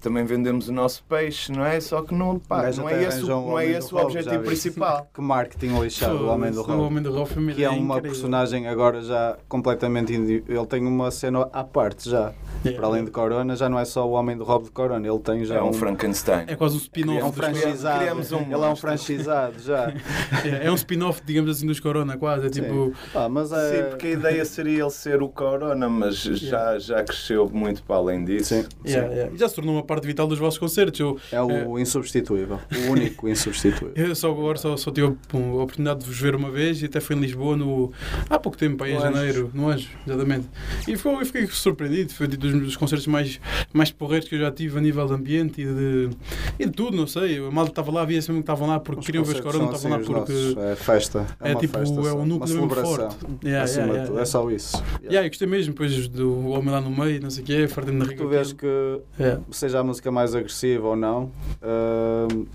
[0.00, 1.80] também vendemos o nosso peixe, não é?
[1.80, 4.42] Só que não, Um pá, não é esse, um o- não é esse o objetivo
[4.44, 5.08] principal.
[5.14, 6.80] Que marketing lixado, o Homem do O.
[6.80, 8.02] Homem do Rob uma Que é uma incrível.
[8.02, 10.14] personagem agora já completamente.
[10.14, 12.32] indi- Ele tem uma cena à parte já.
[12.64, 12.78] Yeah.
[12.80, 15.18] Para além de Corona, já não é só o Homem do Rob de Corona, ele
[15.20, 16.44] tem já É um Frankenstein.
[16.48, 17.22] É quase um É spin-off.
[17.22, 17.54] um dos Corona.
[17.54, 18.04] franchisado.
[18.36, 19.92] Um ele é um franchisado já.
[20.44, 22.46] É, é um spin-off, digamos assim, dos Corona, quase.
[22.46, 22.92] É tipo.
[23.12, 23.70] Pá, mas é.
[23.70, 27.96] Sim, porque a ideia seria ele ser o Corona, mas já, já cresceu muito para
[27.96, 28.54] além disso.
[28.54, 29.36] Sim, yeah, yeah.
[29.36, 30.98] Já se tornou uma parte vital dos vossos concertos.
[31.00, 32.60] Eu, É o insubstituível.
[32.86, 33.92] O único insubstituível.
[33.94, 37.00] eu só agora só, só tive a oportunidade de vos ver uma vez e até
[37.00, 37.92] fui em Lisboa no,
[38.28, 40.48] há pouco tempo, aí em janeiro, no Anjo, exatamente.
[40.86, 42.12] E foi, eu fiquei surpreendido.
[42.12, 43.40] Foi dos, dos concertos mais,
[43.72, 46.10] mais porreiros que eu já tive a nível de ambiente e de,
[46.58, 47.38] e de tudo, não sei.
[47.38, 49.72] A malta estava lá, via mesmo que estavam lá porque Os queriam ver os Corona,
[49.72, 50.32] estavam lá assim os porque.
[50.32, 50.56] nossos.
[50.56, 51.26] É festa.
[51.40, 52.16] É, É uma tipo, festa é só.
[52.16, 52.96] um núcleo uma celebração.
[53.10, 53.16] forte.
[53.44, 54.22] Yeah, Acima yeah, yeah, yeah.
[54.22, 54.82] É só isso.
[55.02, 58.04] Yeah, eu gostei mesmo depois do homem lá no meio, não sei o quê, fartando
[58.04, 58.16] de rir.
[58.16, 59.42] Tu vês que Yeah.
[59.50, 61.30] seja a música mais agressiva ou não,
[61.62, 62.46] hum,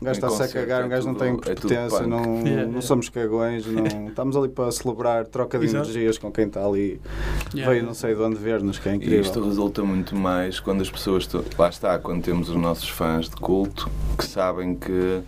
[0.00, 2.08] Um gajo está-se a cagar, é um gajo não tem é potência, punk.
[2.08, 5.84] não, não somos cagões, não, estamos ali para celebrar troca de Exato.
[5.84, 7.00] energias com quem está ali.
[7.54, 7.72] Yeah.
[7.72, 9.20] Veio não sei de onde ver-nos, que é E incrível.
[9.20, 11.28] isto resulta muito mais quando as pessoas.
[11.58, 15.20] Lá está, quando temos os nossos fãs de culto que sabem que,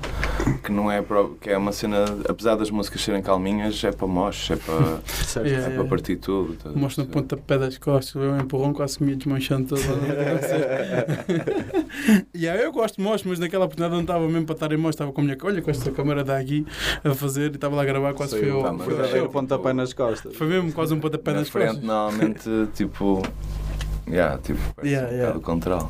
[0.62, 1.02] que não é.
[1.40, 2.04] que é uma cena.
[2.28, 5.46] Apesar das músicas serem calminhas, é para moche, é para, Certo.
[5.46, 5.72] Yeah.
[5.72, 6.56] é para partir tudo.
[6.64, 9.82] a Mostra no pontapé das costas, eu um empurrão quase que me desmanchando todo.
[12.34, 14.90] yeah, eu gosto de mostro, mas naquela oportunidade não estava mesmo para estar em mostro,
[15.04, 16.64] estava com a minha olha com esta câmera daqui
[17.04, 19.32] a fazer e estava lá a gravar, quase foi, mas foi é- verdadeiro show.
[19.32, 20.36] pontapé nas costas.
[20.36, 21.84] Foi mesmo quase um pontapé Na nas frente, costas.
[21.84, 23.22] normalmente, tipo.
[24.08, 25.40] Yeah, tipo, parece Yeah, um yeah.
[25.40, 25.88] contrário.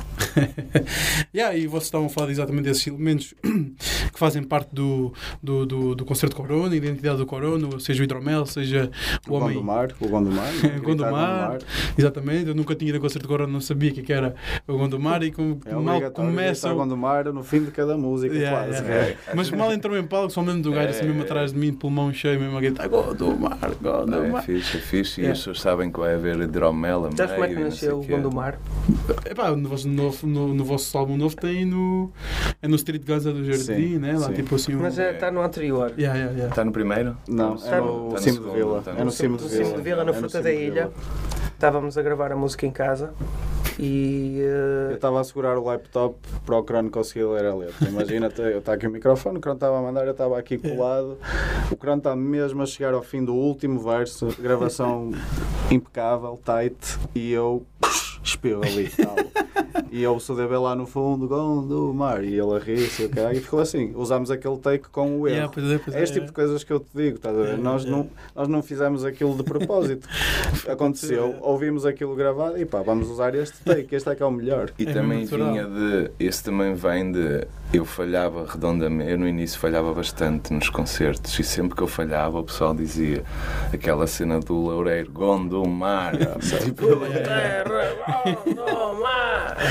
[1.33, 5.95] yeah, e vocês estavam a falar exatamente desses elementos que fazem parte do, do, do,
[5.95, 8.89] do concerto Corona, a identidade do Corona, seja o hidromel, seja
[9.27, 9.55] o O homem.
[9.55, 10.47] Gondomar, o Gondomar.
[10.83, 11.57] Gondomar.
[11.97, 14.35] Exatamente, eu nunca tinha ido a concerto de Corona, não sabia o que que era
[14.67, 16.71] o Gondomar e como É mal começa.
[16.71, 18.83] o- Gondomar no fim de cada música, Yeah, quase.
[18.83, 19.07] yeah.
[19.09, 19.17] É.
[19.35, 21.25] Mas mal entrou em palco, só mesmo do gajo assim mesmo É.
[21.25, 24.43] atrás de mim, pulmão cheio, mesmo a gritar Gondomar, Não, é Gondomar.
[24.43, 25.21] fixe, é fixe.
[25.21, 27.17] E as pessoas sabem que vai haver hidromel a meio.
[27.17, 28.13] Sabes como é que e nasceu o quê.
[28.15, 28.59] Gondomar?
[29.29, 32.11] Epá, no, vosso novo, no, no vosso álbum novo tem no.
[32.61, 33.63] É no Street Gaza do Jardim,
[33.93, 34.13] Sim, né?
[34.13, 34.33] Lá sim.
[34.33, 34.75] tipo assim.
[34.75, 34.79] Um...
[34.81, 35.93] Mas é- está no anterior.
[35.97, 36.49] Yeah, yeah, yeah.
[36.49, 37.17] Está no primeiro?
[37.27, 38.79] Não, Está é no- no está cimo de Vila.
[38.79, 40.51] está É no cimo de Vila, na É Fruta da.
[40.51, 40.91] Ilha.
[41.53, 43.13] Estávamos a gravar a música em casa
[43.79, 44.39] e.
[44.39, 47.87] Eu eh, estava a segurar o laptop para o Crono conseguir ler a letra.
[47.87, 51.17] Imagina, eu está aqui o microfone, o Crono estava a mandar, eu estava aqui colado.
[51.71, 55.11] O Crono está mesmo a chegar ao fim do último verso, gravação
[55.71, 57.65] impecável, tight, e eu
[58.23, 58.89] espelho ali.
[58.89, 59.15] Tal.
[59.93, 63.59] E eu sou DB lá no fundo, Gondomar, e ele a rir-se e e ficou
[63.59, 63.93] assim.
[63.95, 65.35] Usámos aquele take com o erro.
[65.35, 67.41] Yeah, pois é, pois É este tipo de coisas que eu te digo, estás a
[67.43, 67.53] ver?
[67.53, 67.89] É, nós, é.
[67.89, 70.07] Não, nós não fizemos aquilo de propósito.
[70.67, 74.31] Aconteceu, ouvimos aquilo gravado e pá, vamos usar este take, este é que é o
[74.31, 74.71] melhor.
[74.79, 76.11] E É também vinha de.
[76.19, 77.45] Esse também vem de.
[77.71, 79.11] Eu falhava redondamente.
[79.11, 83.23] Eu no início falhava bastante nos concertos e sempre que eu falhava o pessoal dizia
[83.71, 86.13] aquela cena do Loureiro Gondomar.
[86.63, 88.92] tipo, Terra, Gondomar!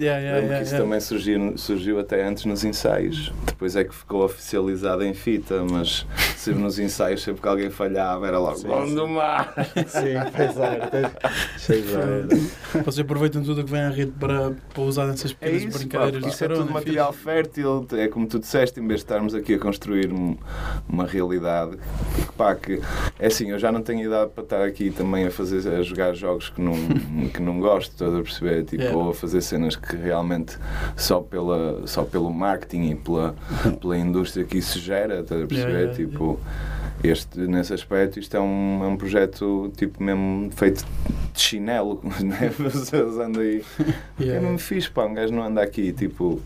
[0.00, 0.78] Yeah, yeah, lembro que isso yeah.
[0.84, 3.32] também surgiu, surgiu até antes nos ensaios.
[3.46, 8.26] Depois é que ficou oficializado em fita, mas sempre nos ensaios, sempre que alguém falhava,
[8.26, 9.54] era logo Sim, Gondomar.
[9.86, 11.14] Sim, pois é.
[12.74, 12.80] É.
[12.82, 15.78] Vocês aproveitam tudo o que vem à rede para, para usar nessas É pequenas isso,
[15.78, 19.00] brincadeiras pá, de isso é tudo corona, material fértil, é como tu disseste, em vez
[19.00, 20.36] de estarmos aqui a construir um-
[20.88, 21.76] uma realidade,
[22.26, 22.80] que, pá, que
[23.18, 26.14] é assim, eu já não tenho idade para estar aqui também a fazer a jogar
[26.14, 26.74] jogos que não,
[27.32, 28.64] que não gosto, estás a perceber?
[28.64, 28.98] Tipo, Yeah.
[29.04, 30.56] Ou a fazer cenas que realmente
[30.96, 33.34] só, pela, só pelo marketing e pela,
[33.80, 35.72] pela indústria que isso gera, estás a perceber?
[35.72, 36.40] Yeah, yeah, tipo,
[37.02, 40.84] este, nesse aspecto, isto é um, é um projeto tipo mesmo feito
[41.32, 42.50] de chinelo, né?
[42.58, 43.62] Vocês andam aí.
[44.18, 44.38] Yeah.
[44.38, 46.40] É mesmo fixe, pá, um gajo não anda aqui tipo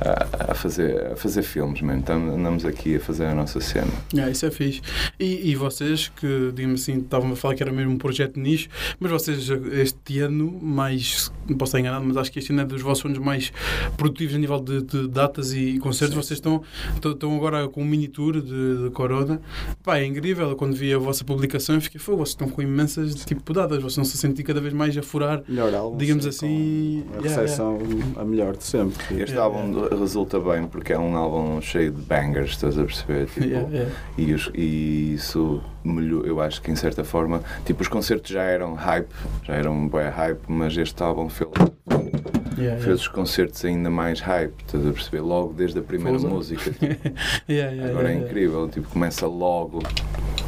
[0.00, 2.02] a, a fazer, a fazer filmes mesmo.
[2.02, 3.90] Tam- Andamos aqui a fazer a nossa cena.
[4.12, 4.80] Yeah, isso é fixe.
[5.18, 8.40] E, e vocês, que, digamos assim, estavam a falar que era mesmo um projeto de
[8.40, 8.68] nicho,
[9.00, 12.64] mas vocês este ano, mais, não posso estar enganado, mas acho que este ano é
[12.64, 13.52] dos vossos anos mais
[13.96, 16.14] produtivos a nível de, de datas e concertos.
[16.14, 16.22] Sim.
[16.22, 16.62] Vocês estão,
[16.94, 19.40] estão, estão agora com um mini tour de, de Corona.
[19.82, 20.54] Pá, é incrível.
[20.56, 23.78] Quando vi a vossa publicação, eu fiquei, vocês estão com imensas tipo datas.
[23.82, 25.42] Vocês não se sentem cada vez mais a furar.
[25.48, 25.96] Melhor álbum.
[25.96, 27.78] Digamos sim, assim, A yeah, recepção
[28.16, 28.98] a melhor de sempre.
[29.22, 33.26] Este Yeah, álbum resulta bem porque é um álbum cheio de bangers, estás a perceber?
[33.26, 33.92] Tipo, Yeah, yeah.
[34.16, 38.42] E, os- e isso melhor, eu acho que em certa forma, tipo, os concertos já
[38.42, 39.08] eram hype,
[39.44, 41.48] já eram bem hype, mas este álbum fez,
[42.58, 45.20] Yeah, fez os concertos ainda mais hype, estás a perceber?
[45.20, 46.70] Logo desde a primeira música.
[47.76, 49.80] tipo, agora é incrível, tipo, começa logo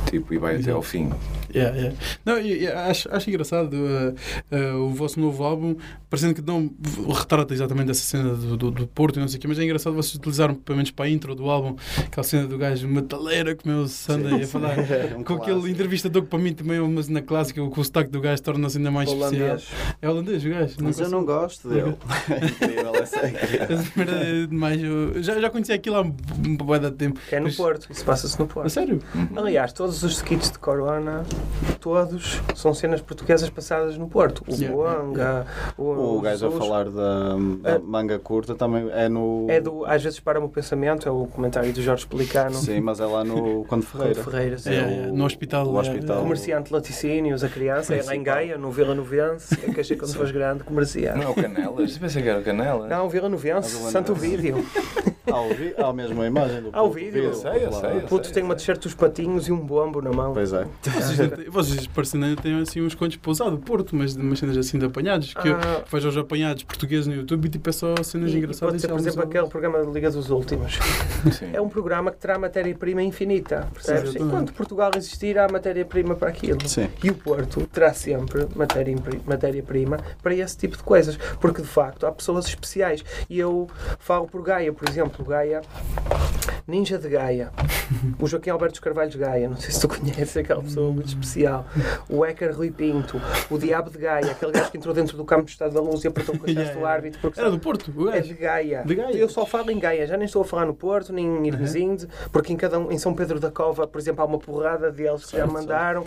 [0.07, 1.09] tipo, e vai até ao fim.
[1.55, 1.97] Yeah, yeah.
[2.25, 4.15] Não, e- e acho, acho engraçado uh,
[4.55, 5.77] uh, o vosso novo álbum,
[6.09, 6.71] parecendo que não
[7.13, 9.65] retrata exatamente essa cena do, do, do Porto e não sei o quê, mas é
[9.65, 13.57] engraçado vocês utilizaram, pelo menos para a intro do álbum, aquela cena do gajo metaleiro
[13.57, 14.77] que meu Sanda ia falar.
[14.91, 15.59] É um Com clássico.
[15.59, 18.43] aquele entrevistador que para mim também é uma cena clássica, com o sotaque do gajo
[18.43, 19.31] torna-se ainda mais especial.
[19.49, 19.69] Holandês.
[20.03, 20.75] É holandês o gajo?
[20.81, 21.95] Mas eu não gosto dele.
[22.31, 24.15] É incrível, essa é incrível.
[24.15, 24.83] É demais.
[24.83, 27.21] Eu já, já conheci aquilo há um bué de tempo.
[27.29, 28.69] Que é no Mas- Porto, isso passa-se no A Porto.
[28.71, 29.01] sério?
[29.37, 31.25] Aliás, todos os skits de Corona,
[31.81, 34.45] todos são cenas portuguesas passadas no Porto.
[34.49, 34.77] O Yeah.
[34.77, 35.47] Boanga,
[35.79, 37.79] o, O gajo a falar da, da É.
[37.79, 39.47] manga curta também é no.
[39.49, 42.55] É do Às vezes para-me o pensamento, é o comentário do Jorge Pelicano.
[42.57, 44.23] Sim, mas é lá no Conde Ferreira.
[44.23, 44.59] Ferreira.
[44.59, 44.71] Ferreira sim.
[45.05, 45.67] É, é, no hospital.
[45.67, 46.19] o é, hospital.
[46.19, 46.23] é.
[46.23, 50.15] Comerciante laticínios, a criança, é lá em Gaia, no Vila Novense, é que achei quando
[50.15, 51.19] fores grande, comerciante.
[51.19, 51.97] Não é o Canelas?
[51.99, 52.89] Pensei que era o Canelas.
[52.91, 54.57] Não, Vila Novense, santo vídeo.
[55.33, 57.25] Há, o vi- há mesmo a imagem do Há o puto, vídeo.
[57.25, 60.01] Eu sei, eu sei, eu O puto tem uma t-shirt dos patinhos e um bombo
[60.03, 60.33] na mão.
[60.33, 60.67] Pois é.
[60.83, 64.57] Vocês, vocês parecendo ainda têm assim uns contos usar do Porto, mas de umas cenas
[64.57, 65.35] assim de apanhados.
[65.35, 65.83] Que Ah.
[65.87, 68.71] faz os apanhados portugueses no YouTube e tipo é só cenas E, e engraçadas.
[68.73, 70.79] pode ser, e por exemplo, aquele programa de Liga dos Últimos.
[71.33, 71.51] Sim.
[71.53, 74.15] É um programa que terá matéria-prima infinita, percebes?
[74.17, 76.59] Enquanto Portugal existir, há matéria-prima para aquilo.
[76.67, 76.89] Sim.
[77.03, 82.07] E o Porto terá sempre matéria- matéria-prima para esse tipo de coisas, porque de facto
[82.07, 83.05] há pessoas especiais.
[83.29, 85.63] E eu falo por Gaia, por exemplo, Gaia,
[86.67, 87.51] Ninja de Gaia,
[88.21, 91.67] o Joaquim Alberto Carvalhos Gaia, não sei se tu conheces aquela pessoa muito especial,
[92.09, 95.45] o Écar Rui Pinto, o Diabo de Gaia, aquele gajo que entrou dentro do campo
[95.47, 96.95] de estado da luz e apertou o cachaço Yeah, do yeah.
[96.95, 98.29] árbitro porque Era do Porto, o é gajo.
[98.29, 98.83] de Gaia.
[98.87, 99.17] De Gaia.
[99.17, 102.07] Eu só falo em Gaia, já nem estou a falar no Porto, nem em Irmesinde,
[102.31, 105.25] porque em, cada um, em São Pedro da Cova, por exemplo, há uma porrada deles
[105.27, 106.05] que já mandaram.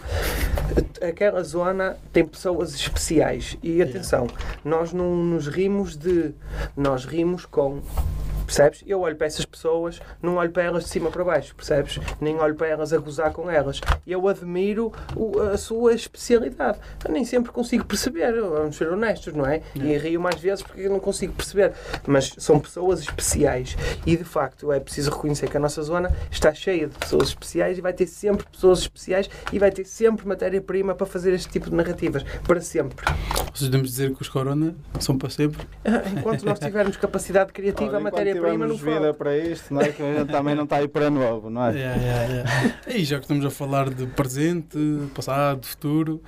[1.02, 3.58] Aquela zona tem pessoas especiais.
[3.62, 4.28] E atenção,
[4.64, 6.34] nós não nos rimos de.
[6.78, 7.82] Nós rimos com.
[8.46, 8.84] Percebes?
[8.86, 12.00] Eu olho para essas pessoas, não olho para elas de cima para baixo, percebes?
[12.20, 13.82] Nem olho para elas a gozar com elas.
[14.06, 16.78] Eu admiro o- a sua especialidade.
[17.06, 19.62] Eu nem sempre consigo perceber, vamos ser honestos, não é?
[19.76, 21.74] E rio mais vezes porque eu não consigo perceber.
[22.06, 23.76] Mas são pessoas especiais.
[24.06, 27.78] E de facto é preciso reconhecer que a nossa zona está cheia de pessoas especiais
[27.78, 31.70] e vai ter sempre pessoas especiais e vai ter sempre matéria-prima para fazer este tipo
[31.70, 32.24] de narrativas.
[32.48, 33.06] Para sempre.
[33.54, 35.66] Vocês devemos dizer que os Corona são para sempre.
[36.18, 38.16] Enquanto nós tivermos capacidade criativa, Olha, a enquanto
[38.52, 39.90] tivermos vida para isto, não é?
[39.90, 41.74] Que a gente também não está aí para novo, não é?
[41.84, 42.76] Yeah, yeah, yeah.
[42.88, 44.78] E já que estamos a falar de presente,
[45.16, 46.22] passado, futuro,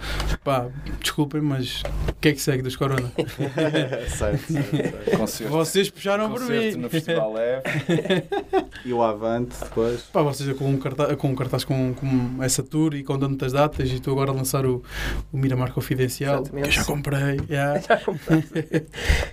[0.43, 0.67] pá,
[0.99, 3.12] desculpem, mas o que é que segue dos Corona?
[3.15, 5.17] certo, certo, certo.
[5.17, 6.84] Concerto, Vocês puxaram por concerto mim.
[6.84, 7.62] no Festival Leve.
[8.84, 10.01] E o Avante depois.
[10.04, 13.54] Pá, vocês com um cartaz, com, um cartaz com, com essa tour e com tantas
[13.54, 14.84] datas e estou agora a lançar o,
[15.32, 16.63] o Miramar Confidencial, Exatamente.
[16.63, 17.39] que eu já comprei.
[17.49, 17.80] Yeah.
[17.80, 18.86] Já compraste.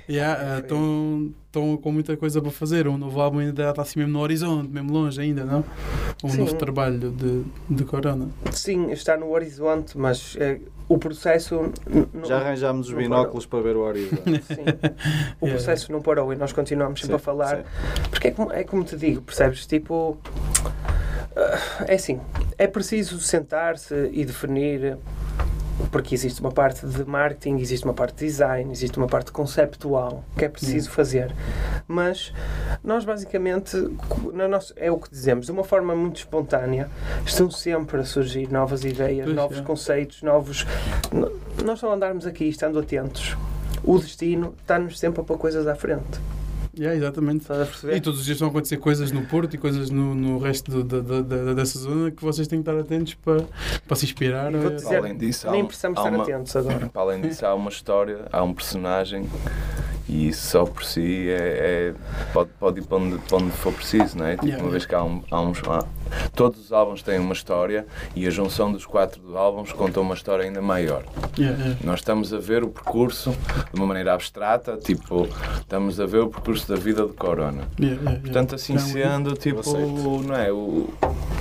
[0.09, 2.88] yeah, Estão estão com muita coisa para fazer.
[2.88, 5.62] Um novo álbum ainda está assim mesmo no horizonte, mesmo longe ainda, não?
[6.25, 6.38] Um Sim.
[6.38, 8.29] novo trabalho de, de Corona.
[8.51, 11.71] Sim, está no horizonte, mas eh, o processo.
[12.25, 14.43] Já arranjámos os binóculos para ver o horizonte.
[14.47, 14.65] Sim.
[15.41, 17.57] O processo não parou e nós continuamos sempre a Sim, falar.
[17.59, 17.62] sim.
[18.11, 19.67] Porque é como, é como te digo, percebes?
[19.67, 20.17] Tipo.
[21.37, 22.19] ah, É assim,
[22.57, 24.97] é preciso sentar-se e definir.
[25.93, 30.25] Porque existe uma parte de marketing, existe uma parte de design, existe uma parte conceptual
[30.37, 31.33] que é preciso fazer.
[31.87, 32.33] Mas
[32.83, 33.77] nós, basicamente,
[34.33, 36.89] na nossa, é o que dizemos, de uma forma muito espontânea,
[37.27, 39.63] estão sempre a surgir novas ideias, Pois novos é.
[39.63, 40.67] conceitos, novos.
[41.63, 43.37] Nós só andarmos aqui estando atentos.
[43.85, 46.19] O destino está-nos sempre a pôr coisas à frente.
[46.75, 47.43] Yeah, exatamente.
[47.43, 47.97] Estás a perceber?
[47.97, 50.83] E todos os dias estão a acontecer coisas no Porto e coisas no, no resto
[50.83, 53.45] do- da, da- dessa zona que vocês têm que estar atentos para,
[53.87, 54.51] para se inspirar.
[54.53, 56.89] Vou eh, dizer- Além disso, Nem precisamos estar uma- atentos agora.
[56.89, 59.29] Para além disso, há uma história, há um personagem
[60.09, 61.95] e isso só por si é, é-
[62.33, 64.33] pode, pode ir para onde, para onde for preciso, não é?
[64.33, 64.65] Tipo, Yeah.
[64.65, 65.59] uma vez que há, um, há uns.
[65.69, 65.85] há-
[66.35, 70.44] todos os álbuns têm uma história e a junção dos quatro álbuns conta uma história
[70.44, 71.05] ainda maior.
[71.38, 71.81] yeah, yeah.
[71.85, 73.31] Nós estamos a ver o percurso
[73.72, 75.29] de uma maneira abstrata, tipo,
[75.61, 77.62] estamos a ver o percurso da vida de Corona.
[77.79, 78.20] Yeah, yeah, yeah.
[78.20, 79.62] Portanto, assim sendo, tipo,
[80.27, 80.53] não é?
[80.53, 80.88] O,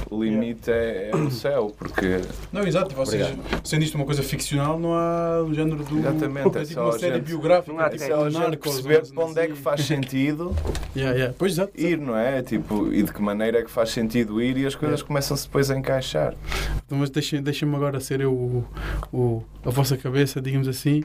[0.09, 2.19] o limite é, é o céu, porque
[2.51, 2.93] Não, exato.
[2.95, 5.99] Vocês, sendo isto uma coisa ficcional, não há o género do.
[5.99, 7.73] Exatamente, É é tipo só uma série gente- biográfica.
[7.73, 9.61] não há tipo é gente Narcos, perceber para onde é que assim.
[9.61, 10.53] faz sentido
[10.95, 11.35] Yeah, yeah.
[11.37, 11.71] Pois exato.
[11.75, 12.41] ir, não é?
[12.41, 15.69] Tipo, e de que maneira é que faz sentido ir e as coisas começam-se depois
[15.71, 16.33] a encaixar.
[16.85, 18.65] Então, mas deixem- deixem-me agora ser eu o,
[19.11, 21.03] o- a vossa cabeça, digamos assim,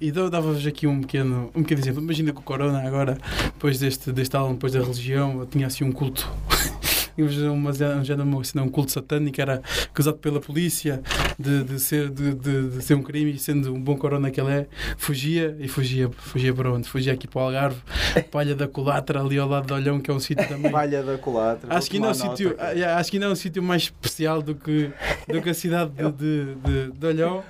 [0.00, 2.02] e dava-vos aqui um pequeno, um pequeno exemplo.
[2.02, 5.92] Imagina que o Corona agora, depois deste, deste álbum, depois da religião, tinha assim um
[5.92, 6.28] culto.
[7.14, 11.00] Tínhamos uma, um, género, assim, um culto satânico, era acusado pela polícia
[11.38, 14.40] de, de, ser, de, de- de ser um crime e sendo um bom corona que
[14.40, 14.66] ele é,
[14.96, 16.88] fugia e fugia, fugia para onde?
[16.88, 17.80] Fugia aqui para o Algarve,
[18.30, 20.70] Palha da Colatra, ali ao lado de Olhão, que é um sítio também.
[20.70, 21.74] Palha da colatra.
[21.74, 24.42] Acho que, ainda é um sítio, ah, acho que ainda é um sítio mais especial
[24.42, 24.90] do que,
[25.28, 27.42] do que a cidade de, de, de, de Olhão.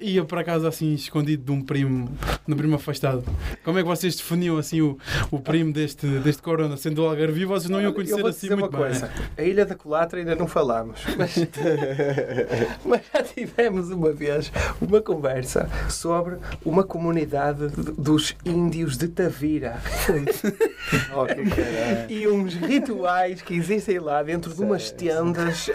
[0.00, 2.08] Ia para casa assim escondido de um primo,
[2.46, 3.24] no primo afastado.
[3.64, 4.98] Como é que vocês definiam assim o,
[5.30, 6.76] o primo deste, deste Corona?
[6.76, 8.80] Sendo o Algarve, vocês não iam conhecer assim muito bem.
[8.80, 9.10] coisa.
[9.36, 11.34] A Ilha da Colatra ainda não falámos, mas,
[12.84, 19.78] mas já tivemos uma vez uma conversa sobre uma comunidade de- dos índios de Tavira
[21.14, 25.68] Oh, que e uns rituais que existem lá dentro de umas Sim, tendas.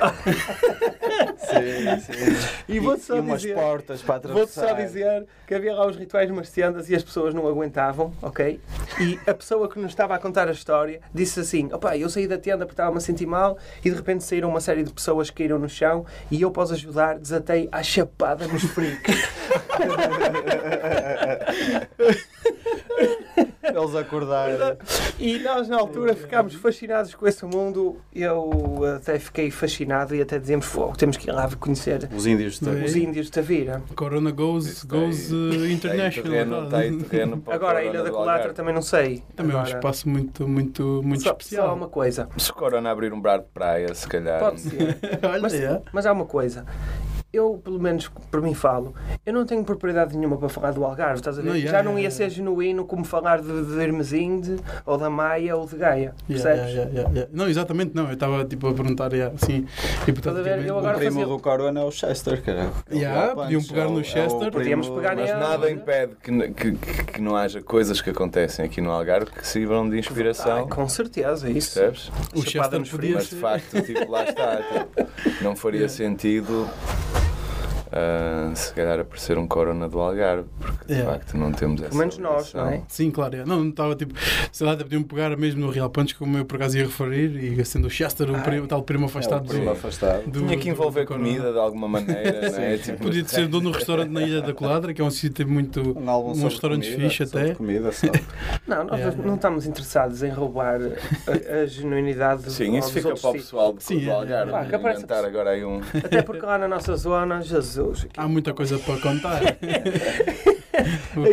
[1.37, 2.47] Sim, sim.
[2.69, 4.67] E vou-te só umas dizer- portas para Vou-te atravessar.
[4.69, 8.59] só dizer que havia lá os rituais numas tendas e as pessoas não aguentavam, ok?
[8.99, 12.27] E a pessoa que nos estava a contar a história disse assim: opá, eu saí
[12.27, 15.29] da tenda porque estava-me a sentir mal e de repente saíram uma série de pessoas
[15.29, 19.15] que caíram no chão e eu, após ajudar, desatei à chapada nos freaks.
[23.63, 24.57] Eles acordarem.
[25.19, 27.97] E nós na altura ficámos fascinados com esse mundo.
[28.13, 32.59] Eu até fiquei fascinado e até dizemos, fogo, temos que ir lá conhecer Os índios
[32.59, 32.83] de É.
[32.83, 33.81] os índios de Tavira.
[33.95, 36.31] Corona goes, Isso goes tem- uh, aí international.
[36.31, 39.23] terreno, aí terreno para Agora a Ilha da Colatra também não sei.
[39.35, 41.75] Também é um Agora, espaço muito, muito, muito só, Só há especial.
[41.75, 42.27] uma coisa.
[42.37, 44.39] Se o Corona abrir um bar de praia, se calhar.
[44.39, 44.97] Pode ser.
[45.23, 45.81] Olha, Mas, é.
[45.93, 46.65] mas há uma coisa.
[47.33, 48.93] Eu, pelo menos por mim falo,
[49.25, 51.47] eu não tenho propriedade nenhuma para falar do Algarve, estás a ver?
[51.47, 52.13] Não, yeah, Já não ia yeah.
[52.17, 56.57] ser genuíno como falar de, de Hermesinde, ou da Maia, ou de Gaia, percebes?
[56.59, 57.29] yeah, yeah, yeah, yeah.
[57.33, 58.07] Não, exatamente não.
[58.07, 60.11] Eu estava tipo, a perguntar yeah, assim, Estás a ver?
[60.11, 60.67] hipoteticamente.
[60.67, 62.69] Eu O agora primo fazia- do Corona é o Chester, cara.
[62.89, 64.37] É o Yeah, podiam pegar é o- no é o Chester.
[64.37, 68.65] primo- Podíamos pegar Mas nada impede que, que, que, que não haja coisas que acontecem
[68.65, 70.65] aqui no Algarve que sirvam de inspiração.
[70.65, 71.79] Ah, com certeza, isso.
[71.79, 72.11] Percebes?
[72.35, 74.57] O Chester podia Mas de facto, tipo, lá está.
[74.57, 75.07] tipo,
[75.41, 75.95] não faria Yeah.
[75.95, 76.67] sentido
[77.91, 81.89] ah, se calhar aparecer um Corona do Algarve, porque de facto não temos essa.
[81.89, 82.81] Pelo menos nós, não é?
[82.87, 83.35] Sim, claro.
[83.37, 83.45] é.
[83.45, 84.13] Não, não estava tipo.
[84.51, 87.65] Sei lá, podiam pegar mesmo no Real Punch, como eu por acaso ia referir, e
[87.65, 90.23] sendo o Chester, o, primo- o tal primo É afastado o primo do, afastado.
[90.29, 92.77] do- Tinha que envolver comida de alguma maneira, não é?
[92.77, 95.43] Tipo, Podia ser dono do restaurante na Ilha da Coladra, que é um sítio que
[95.43, 95.81] tem muito.
[95.81, 97.55] Um sobre restaurantes comida, fixe até.
[97.55, 97.89] comida.
[98.67, 103.29] Não, nós Yeah, não estamos interessados em roubar a, a genuinidade Sim, isso fica para
[103.29, 104.51] o pessoal do, Sim, do é, Algarve.
[104.51, 104.57] é, é.
[104.59, 105.81] Ah, que aparece- inventar agora aí um.
[106.03, 107.80] Até porque lá na nossa zona, Jesus,
[108.17, 109.41] Há muita coisa para contar.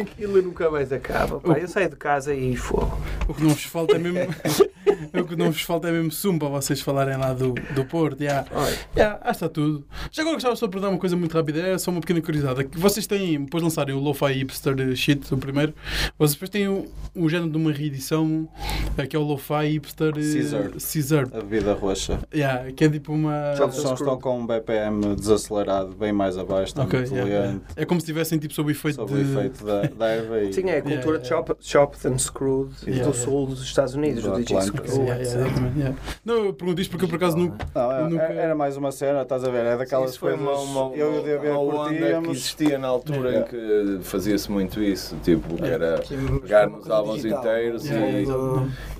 [0.00, 1.40] aquilo nunca mais acaba.
[1.40, 1.58] Pá.
[1.58, 2.98] Eu saio de casa e fogo.
[3.26, 4.34] O que não vos falta é mesmo.
[5.20, 8.20] o que não vos falta é mesmo sumo para vocês falarem lá do, do Porto.
[8.22, 8.46] Yeah.
[8.54, 9.84] Olha, Yeah, ah, está tudo.
[10.10, 12.60] Já agora gostava só de perguntar uma coisa muito rápida, é só uma pequena curiosidade.
[12.60, 15.74] É que vocês têm, depois de lançarem o Lo-Fi Hipster Shit, o primeiro,
[16.18, 18.48] vocês depois têm um, um género de uma reedição
[18.96, 20.70] eh, que é o Lo-Fi Hipster eh, Caesar.
[20.72, 21.24] Caesar.
[21.32, 22.18] A bebida roxa.
[22.34, 23.52] Yeah, que é tipo uma.
[23.52, 27.60] Os sons estão com um BPM desacelerado, bem mais abaixo, está Ok, muito yeah, yeah.
[27.76, 29.18] É como se estivessem tipo sob o efeito Sob de.
[29.20, 31.28] o efeito da, da erva e Sim, é a Yeah, cultura yeah.
[31.28, 33.12] chop, chopped and screwed Yeah, do yeah.
[33.12, 34.86] sul dos Estados Unidos, Do do DJ Atlântico.
[35.08, 35.18] Screw.
[35.18, 35.96] Yeah, yeah, exatamente, yeah.
[36.24, 37.54] Não, eu pergunto isto porque eu por acaso não.
[37.74, 39.64] Não, é- Nunca- era mais uma cena, estás a ver?
[39.66, 40.46] É daquelas Isso foi coisas.
[40.68, 42.28] uma, uma, eu e o DB onda que curtíamos.
[42.38, 43.38] existia na altura É.
[43.40, 46.00] em que fazia-se muito isso, tipo, que era
[46.42, 48.08] pegar nos álbuns inteiros Yeah,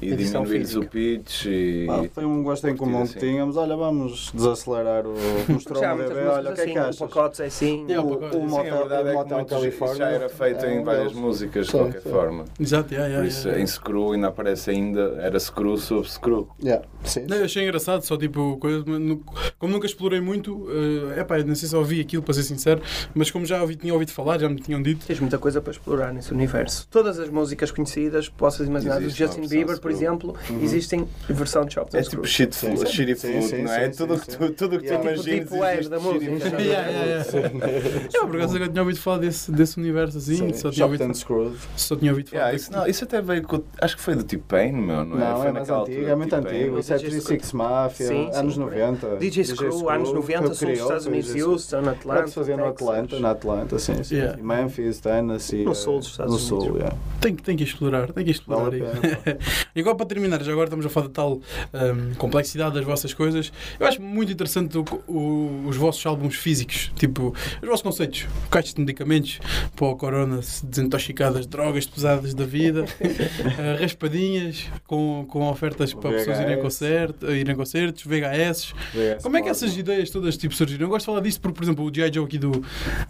[0.00, 1.84] e, e diminuir o pitch e...
[1.86, 3.56] Pá, foi um gosto em comum que tínhamos.
[3.56, 5.14] Olha, vamos desacelerar o.
[5.48, 6.96] Mostrou o DB, olha, o que é que achas?
[6.96, 7.84] pacotes é assim.
[7.84, 12.00] O, Sim, Motel, é Califórnia já era feito é em várias músicas de Sim, qualquer
[12.02, 12.10] sim.
[12.10, 12.44] forma.
[12.58, 16.48] Exato, Por isso, em Screw ainda aparece ainda, era Screw sobre Screw.
[16.62, 17.24] Yeah, sim.
[17.29, 18.59] Não, eu achei engraçado, só tipo,
[19.59, 20.66] como nunca explorei muito,
[21.16, 22.81] é epá, não sei se ouvi aquilo, para ser sincero,
[23.14, 25.07] mas como já ouvi, tinha ouvido falar, já me tinham dito.
[25.07, 26.87] Tens muita coisa para explorar nesse universo.
[26.90, 30.62] Todas as músicas conhecidas, possas imaginar, do Existe Justin Bieber, por exemplo, Uhum.
[30.62, 33.90] existem em versão chopped and É tipo shit food, Sim, food, sim, não é?
[33.90, 34.98] sim, tudo sim, que tu, tudo que Yeah.
[35.03, 36.51] tu Tipo imaginas deep web existe da shitty música.
[36.51, 36.62] food.
[36.68, 38.11] Yeah, yeah, yeah.
[38.14, 41.03] Eu por acaso agora tinha ouvido falar desse, desse universo assim, Sim, só, tinha Chopped
[41.03, 42.51] ouvido, só tinha ouvido falar.
[42.53, 43.46] Desse- isso, não, isso até veio.
[43.81, 45.31] Acho que foi do T-Pain, meu, não é?
[45.31, 46.58] Não, foi é naquela antigo, é muito do T-Pain.
[46.60, 46.78] antigo.
[46.78, 48.60] Isso é DJ 36 Mafia, Sim, sim, anos aí.
[48.64, 49.16] 90.
[49.16, 52.28] DJ Screw, anos 90, que sul dos criou, Estados Unidos, Houston, Atlanta.
[52.28, 52.64] Fazer no.
[52.66, 54.16] Atlanta, na Atlanta, sim, sim.
[54.16, 54.42] Yeah.
[54.42, 55.64] Memphis, Tennessee.
[55.64, 56.76] No sul dos Estados no sul, Unidos.
[56.78, 56.96] yeah.
[57.20, 58.82] Tem, que- tem que explorar, tem que explorar Vale
[59.78, 63.14] E agora para terminar, já agora estamos a falar da tal hum, complexidade das vossas
[63.14, 63.52] coisas.
[63.78, 68.74] Eu acho muito interessante o- o- os vossos álbuns físicos, tipo, os vossos conceitos, caixas
[68.74, 69.38] de medicamentos
[69.76, 76.40] para o corona, desintoxicadas, drogas pesadas da vida, eh, raspadinhas com, com ofertas para pessoas
[76.40, 78.72] irem a, concerto, irem a concertos, VHS.
[78.92, 80.86] VHS Como é que essas ideias todas tipo, surgiram?
[80.86, 82.12] Eu gosto de falar disso porque, por exemplo, o G.I.
[82.12, 82.64] Joe aqui do,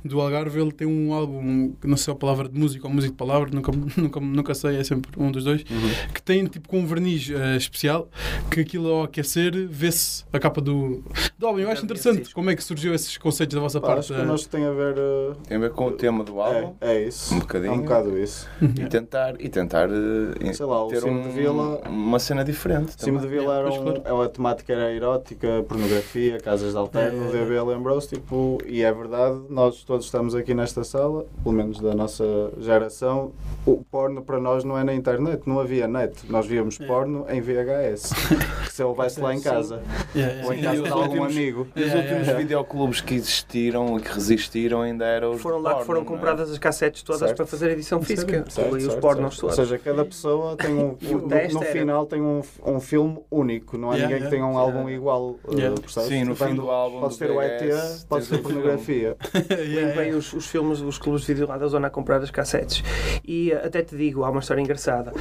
[0.04, 3.16] do Algarve, ele tem um álbum, não sei a palavra de música ou música de
[3.16, 6.12] palavra, nunca, nunca, nunca sei, é sempre um dos dois, Uhum.
[6.12, 8.08] que tem tipo com um verniz eh, especial,
[8.50, 11.02] que aquilo ao aquecer vê-se a capa do,
[11.38, 11.60] do álbum.
[11.60, 14.00] Eu acho interessante como é que surgiu esses conceitos da vossa Pá, parte.
[14.00, 14.94] acho que connosco tem a ver.
[14.98, 16.74] eh, Tem a ver com o tema do álbum.
[16.80, 17.34] É, é isso.
[17.34, 17.72] Um bocadinho.
[17.72, 18.48] É um bocado isso.
[18.62, 22.44] E tentar, e tentar eh, Sei lá, o ter Cimo um- de Vila- uma cena
[22.44, 22.94] diferente.
[22.96, 23.40] Cima de também.
[23.40, 24.02] Vila era um, claro.
[24.04, 27.24] é uma temática era erótica, pornografia, casas de alterno.
[27.24, 27.44] É, O é, é.
[27.44, 31.94] DB lembrou-se, tipo, e é verdade, nós todos estamos aqui nesta sala, pelo menos da
[31.94, 32.24] nossa
[32.58, 33.32] geração.
[33.66, 36.14] O porno para nós não é na internet, não havia net.
[36.28, 36.86] Nós víamos É.
[36.86, 38.10] porno em VHS,
[38.70, 39.82] se eu houvesse lá em casa,
[40.14, 40.46] Yeah, yeah.
[40.46, 41.66] ou em casa de algum últimos- amigo.
[41.76, 42.34] E os últimos yeah.
[42.38, 46.04] videoclubes que existiram e que resistiram ainda eram os Foram lá que foram é?
[46.04, 47.36] compradas as cassetes todas Certo.
[47.36, 48.44] para fazer a edição física.
[48.48, 49.58] Certo, e os pornos todos.
[49.58, 50.96] Ou seja, cada pessoa tem um.
[51.00, 54.36] No, teste no era- final tem um, um filme único, não há Yeah, ninguém que
[54.36, 55.30] tenha um álbum igual.
[55.44, 55.88] uh?
[56.00, 57.60] Sim, no fim do álbum Podes do ter o ET,
[58.08, 59.16] podes tens ter pornografia.
[59.96, 62.82] Bem, os, filmes, os clubes de vídeo lá da zona a comprar as cassetes.
[63.26, 65.12] E eh, até te digo, há uma história engraçada.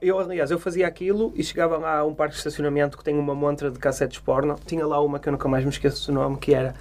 [0.00, 3.18] Eu, aliás, eu fazia aquilo e chegava lá a um parque de estacionamento que tem
[3.18, 4.56] uma montra de cassetes porno.
[4.66, 6.74] Tinha lá uma que eu nunca mais me esqueço do nome, que era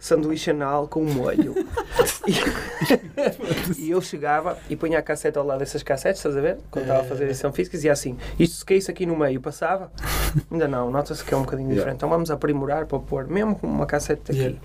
[0.00, 1.54] sanduíche anal com molho.
[2.26, 6.58] e, e eu chegava e punha a cassete ao lado dessas cassetes, estás a ver?
[6.70, 9.90] Quando estava a fazer edição física, dizia assim: isto se caísse aqui no meio, passava?
[10.50, 11.80] Ainda não, nota-se que é um bocadinho Yeah.
[11.80, 11.96] diferente.
[11.96, 14.38] Então vamos aprimorar para pôr, mesmo com uma cassete aqui.
[14.40, 14.58] Yeah.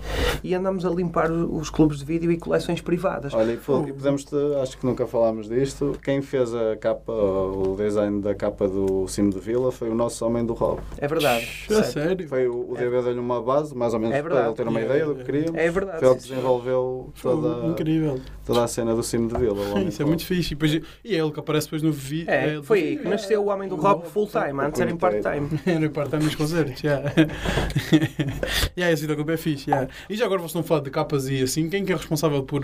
[0.44, 3.34] E andamos a limpar os clubes de vídeo e coleções privadas.
[3.34, 5.98] Olha, e fo- e podemos, te, acho que nunca falámos disto.
[6.02, 10.26] Quem fez a capa, o design da capa do Cimo de Vila foi o nosso
[10.26, 10.80] homem do Rob.
[10.98, 11.48] É verdade.
[11.70, 12.28] A sério.
[12.28, 14.80] Foi o, o DB deu-lhe uma base, mais ou menos, É para ele ter uma
[14.80, 15.54] ideia do que queríamos.
[15.54, 16.00] É verdade.
[16.00, 18.20] Foi ele que desenvolveu toda, Incrível.
[18.44, 19.80] Toda a cena do Cimo de Vila.
[19.86, 20.52] Isso é muito fixe.
[20.52, 20.72] E, depois,
[21.04, 22.30] e é ele que aparece depois no vídeo.
[22.30, 25.48] É, foi aí que nasceu o Homem do Rob full time, antes era em part-time.
[25.66, 27.02] Era part-time nos concertos, já.
[28.76, 29.88] yeah, esse videoclipe é fixe, yeah.
[30.08, 32.42] E já agora vocês estão a falar de capas e assim, quem que é responsável
[32.42, 32.62] por,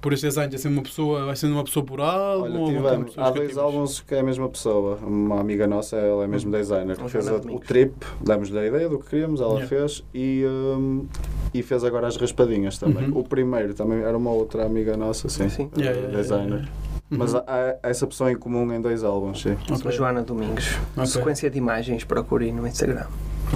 [0.00, 0.50] por este design?
[0.50, 2.44] Vai ser uma pessoa, vai ser uma pessoa por álbum?
[2.44, 4.96] Olha, ou tivemos, há dois álbuns que é a mesma pessoa.
[5.02, 7.08] Uma amiga nossa, ela é mesmo designer, que Uhum.
[7.08, 9.68] fez Joana o trip, demos-lhe a ideia do que queríamos, ela Yeah.
[9.68, 11.06] fez e, hum,
[11.54, 13.08] e fez agora as raspadinhas também.
[13.10, 13.18] Uhum.
[13.20, 15.70] O primeiro também era uma outra amiga nossa, sim, Sim.
[15.76, 16.58] eh, Yeah, yeah, yeah, designer.
[16.58, 16.72] yeah.
[17.10, 17.40] Mas Uhum.
[17.46, 19.56] há, há essa pessoa em comum em dois álbuns, sim.
[19.70, 19.88] Ok.
[19.88, 20.76] A Joana Domingos.
[20.94, 21.06] Ok.
[21.06, 23.06] Sequência de imagens, procurem no Instagram.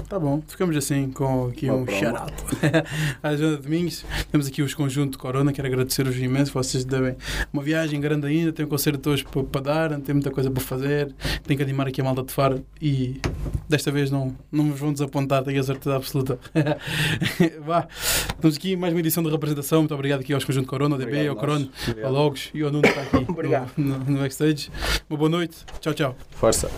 [0.09, 2.33] Tá bom, ficamos assim com aqui Uma um shout-out
[3.23, 4.05] à Joana Domingos.
[4.31, 6.53] Temos aqui os conjuntos Corona, quero agradecer-vos imenso.
[6.53, 7.17] Vocês devem
[7.53, 11.15] uma viagem grande ainda, tem um concerto hoje para, dar, tem muita coisa para fazer,
[11.45, 13.21] tem que animar aqui a malta de fora e
[13.69, 16.39] desta vez não, não nos vão desapontar, tenho a certeza absoluta.
[17.65, 17.87] Vá,
[18.41, 19.81] temos aqui mais uma edição de representação.
[19.81, 21.69] Muito obrigado aqui aos conjuntos Corona, ao DB, ao Corona,
[22.03, 22.13] ao.
[22.13, 23.27] Logos e ao Nuno que está aqui
[23.81, 24.71] no, no, no backstage.
[25.09, 26.17] Uma boa noite, tchau, tchau.
[26.31, 26.71] Força.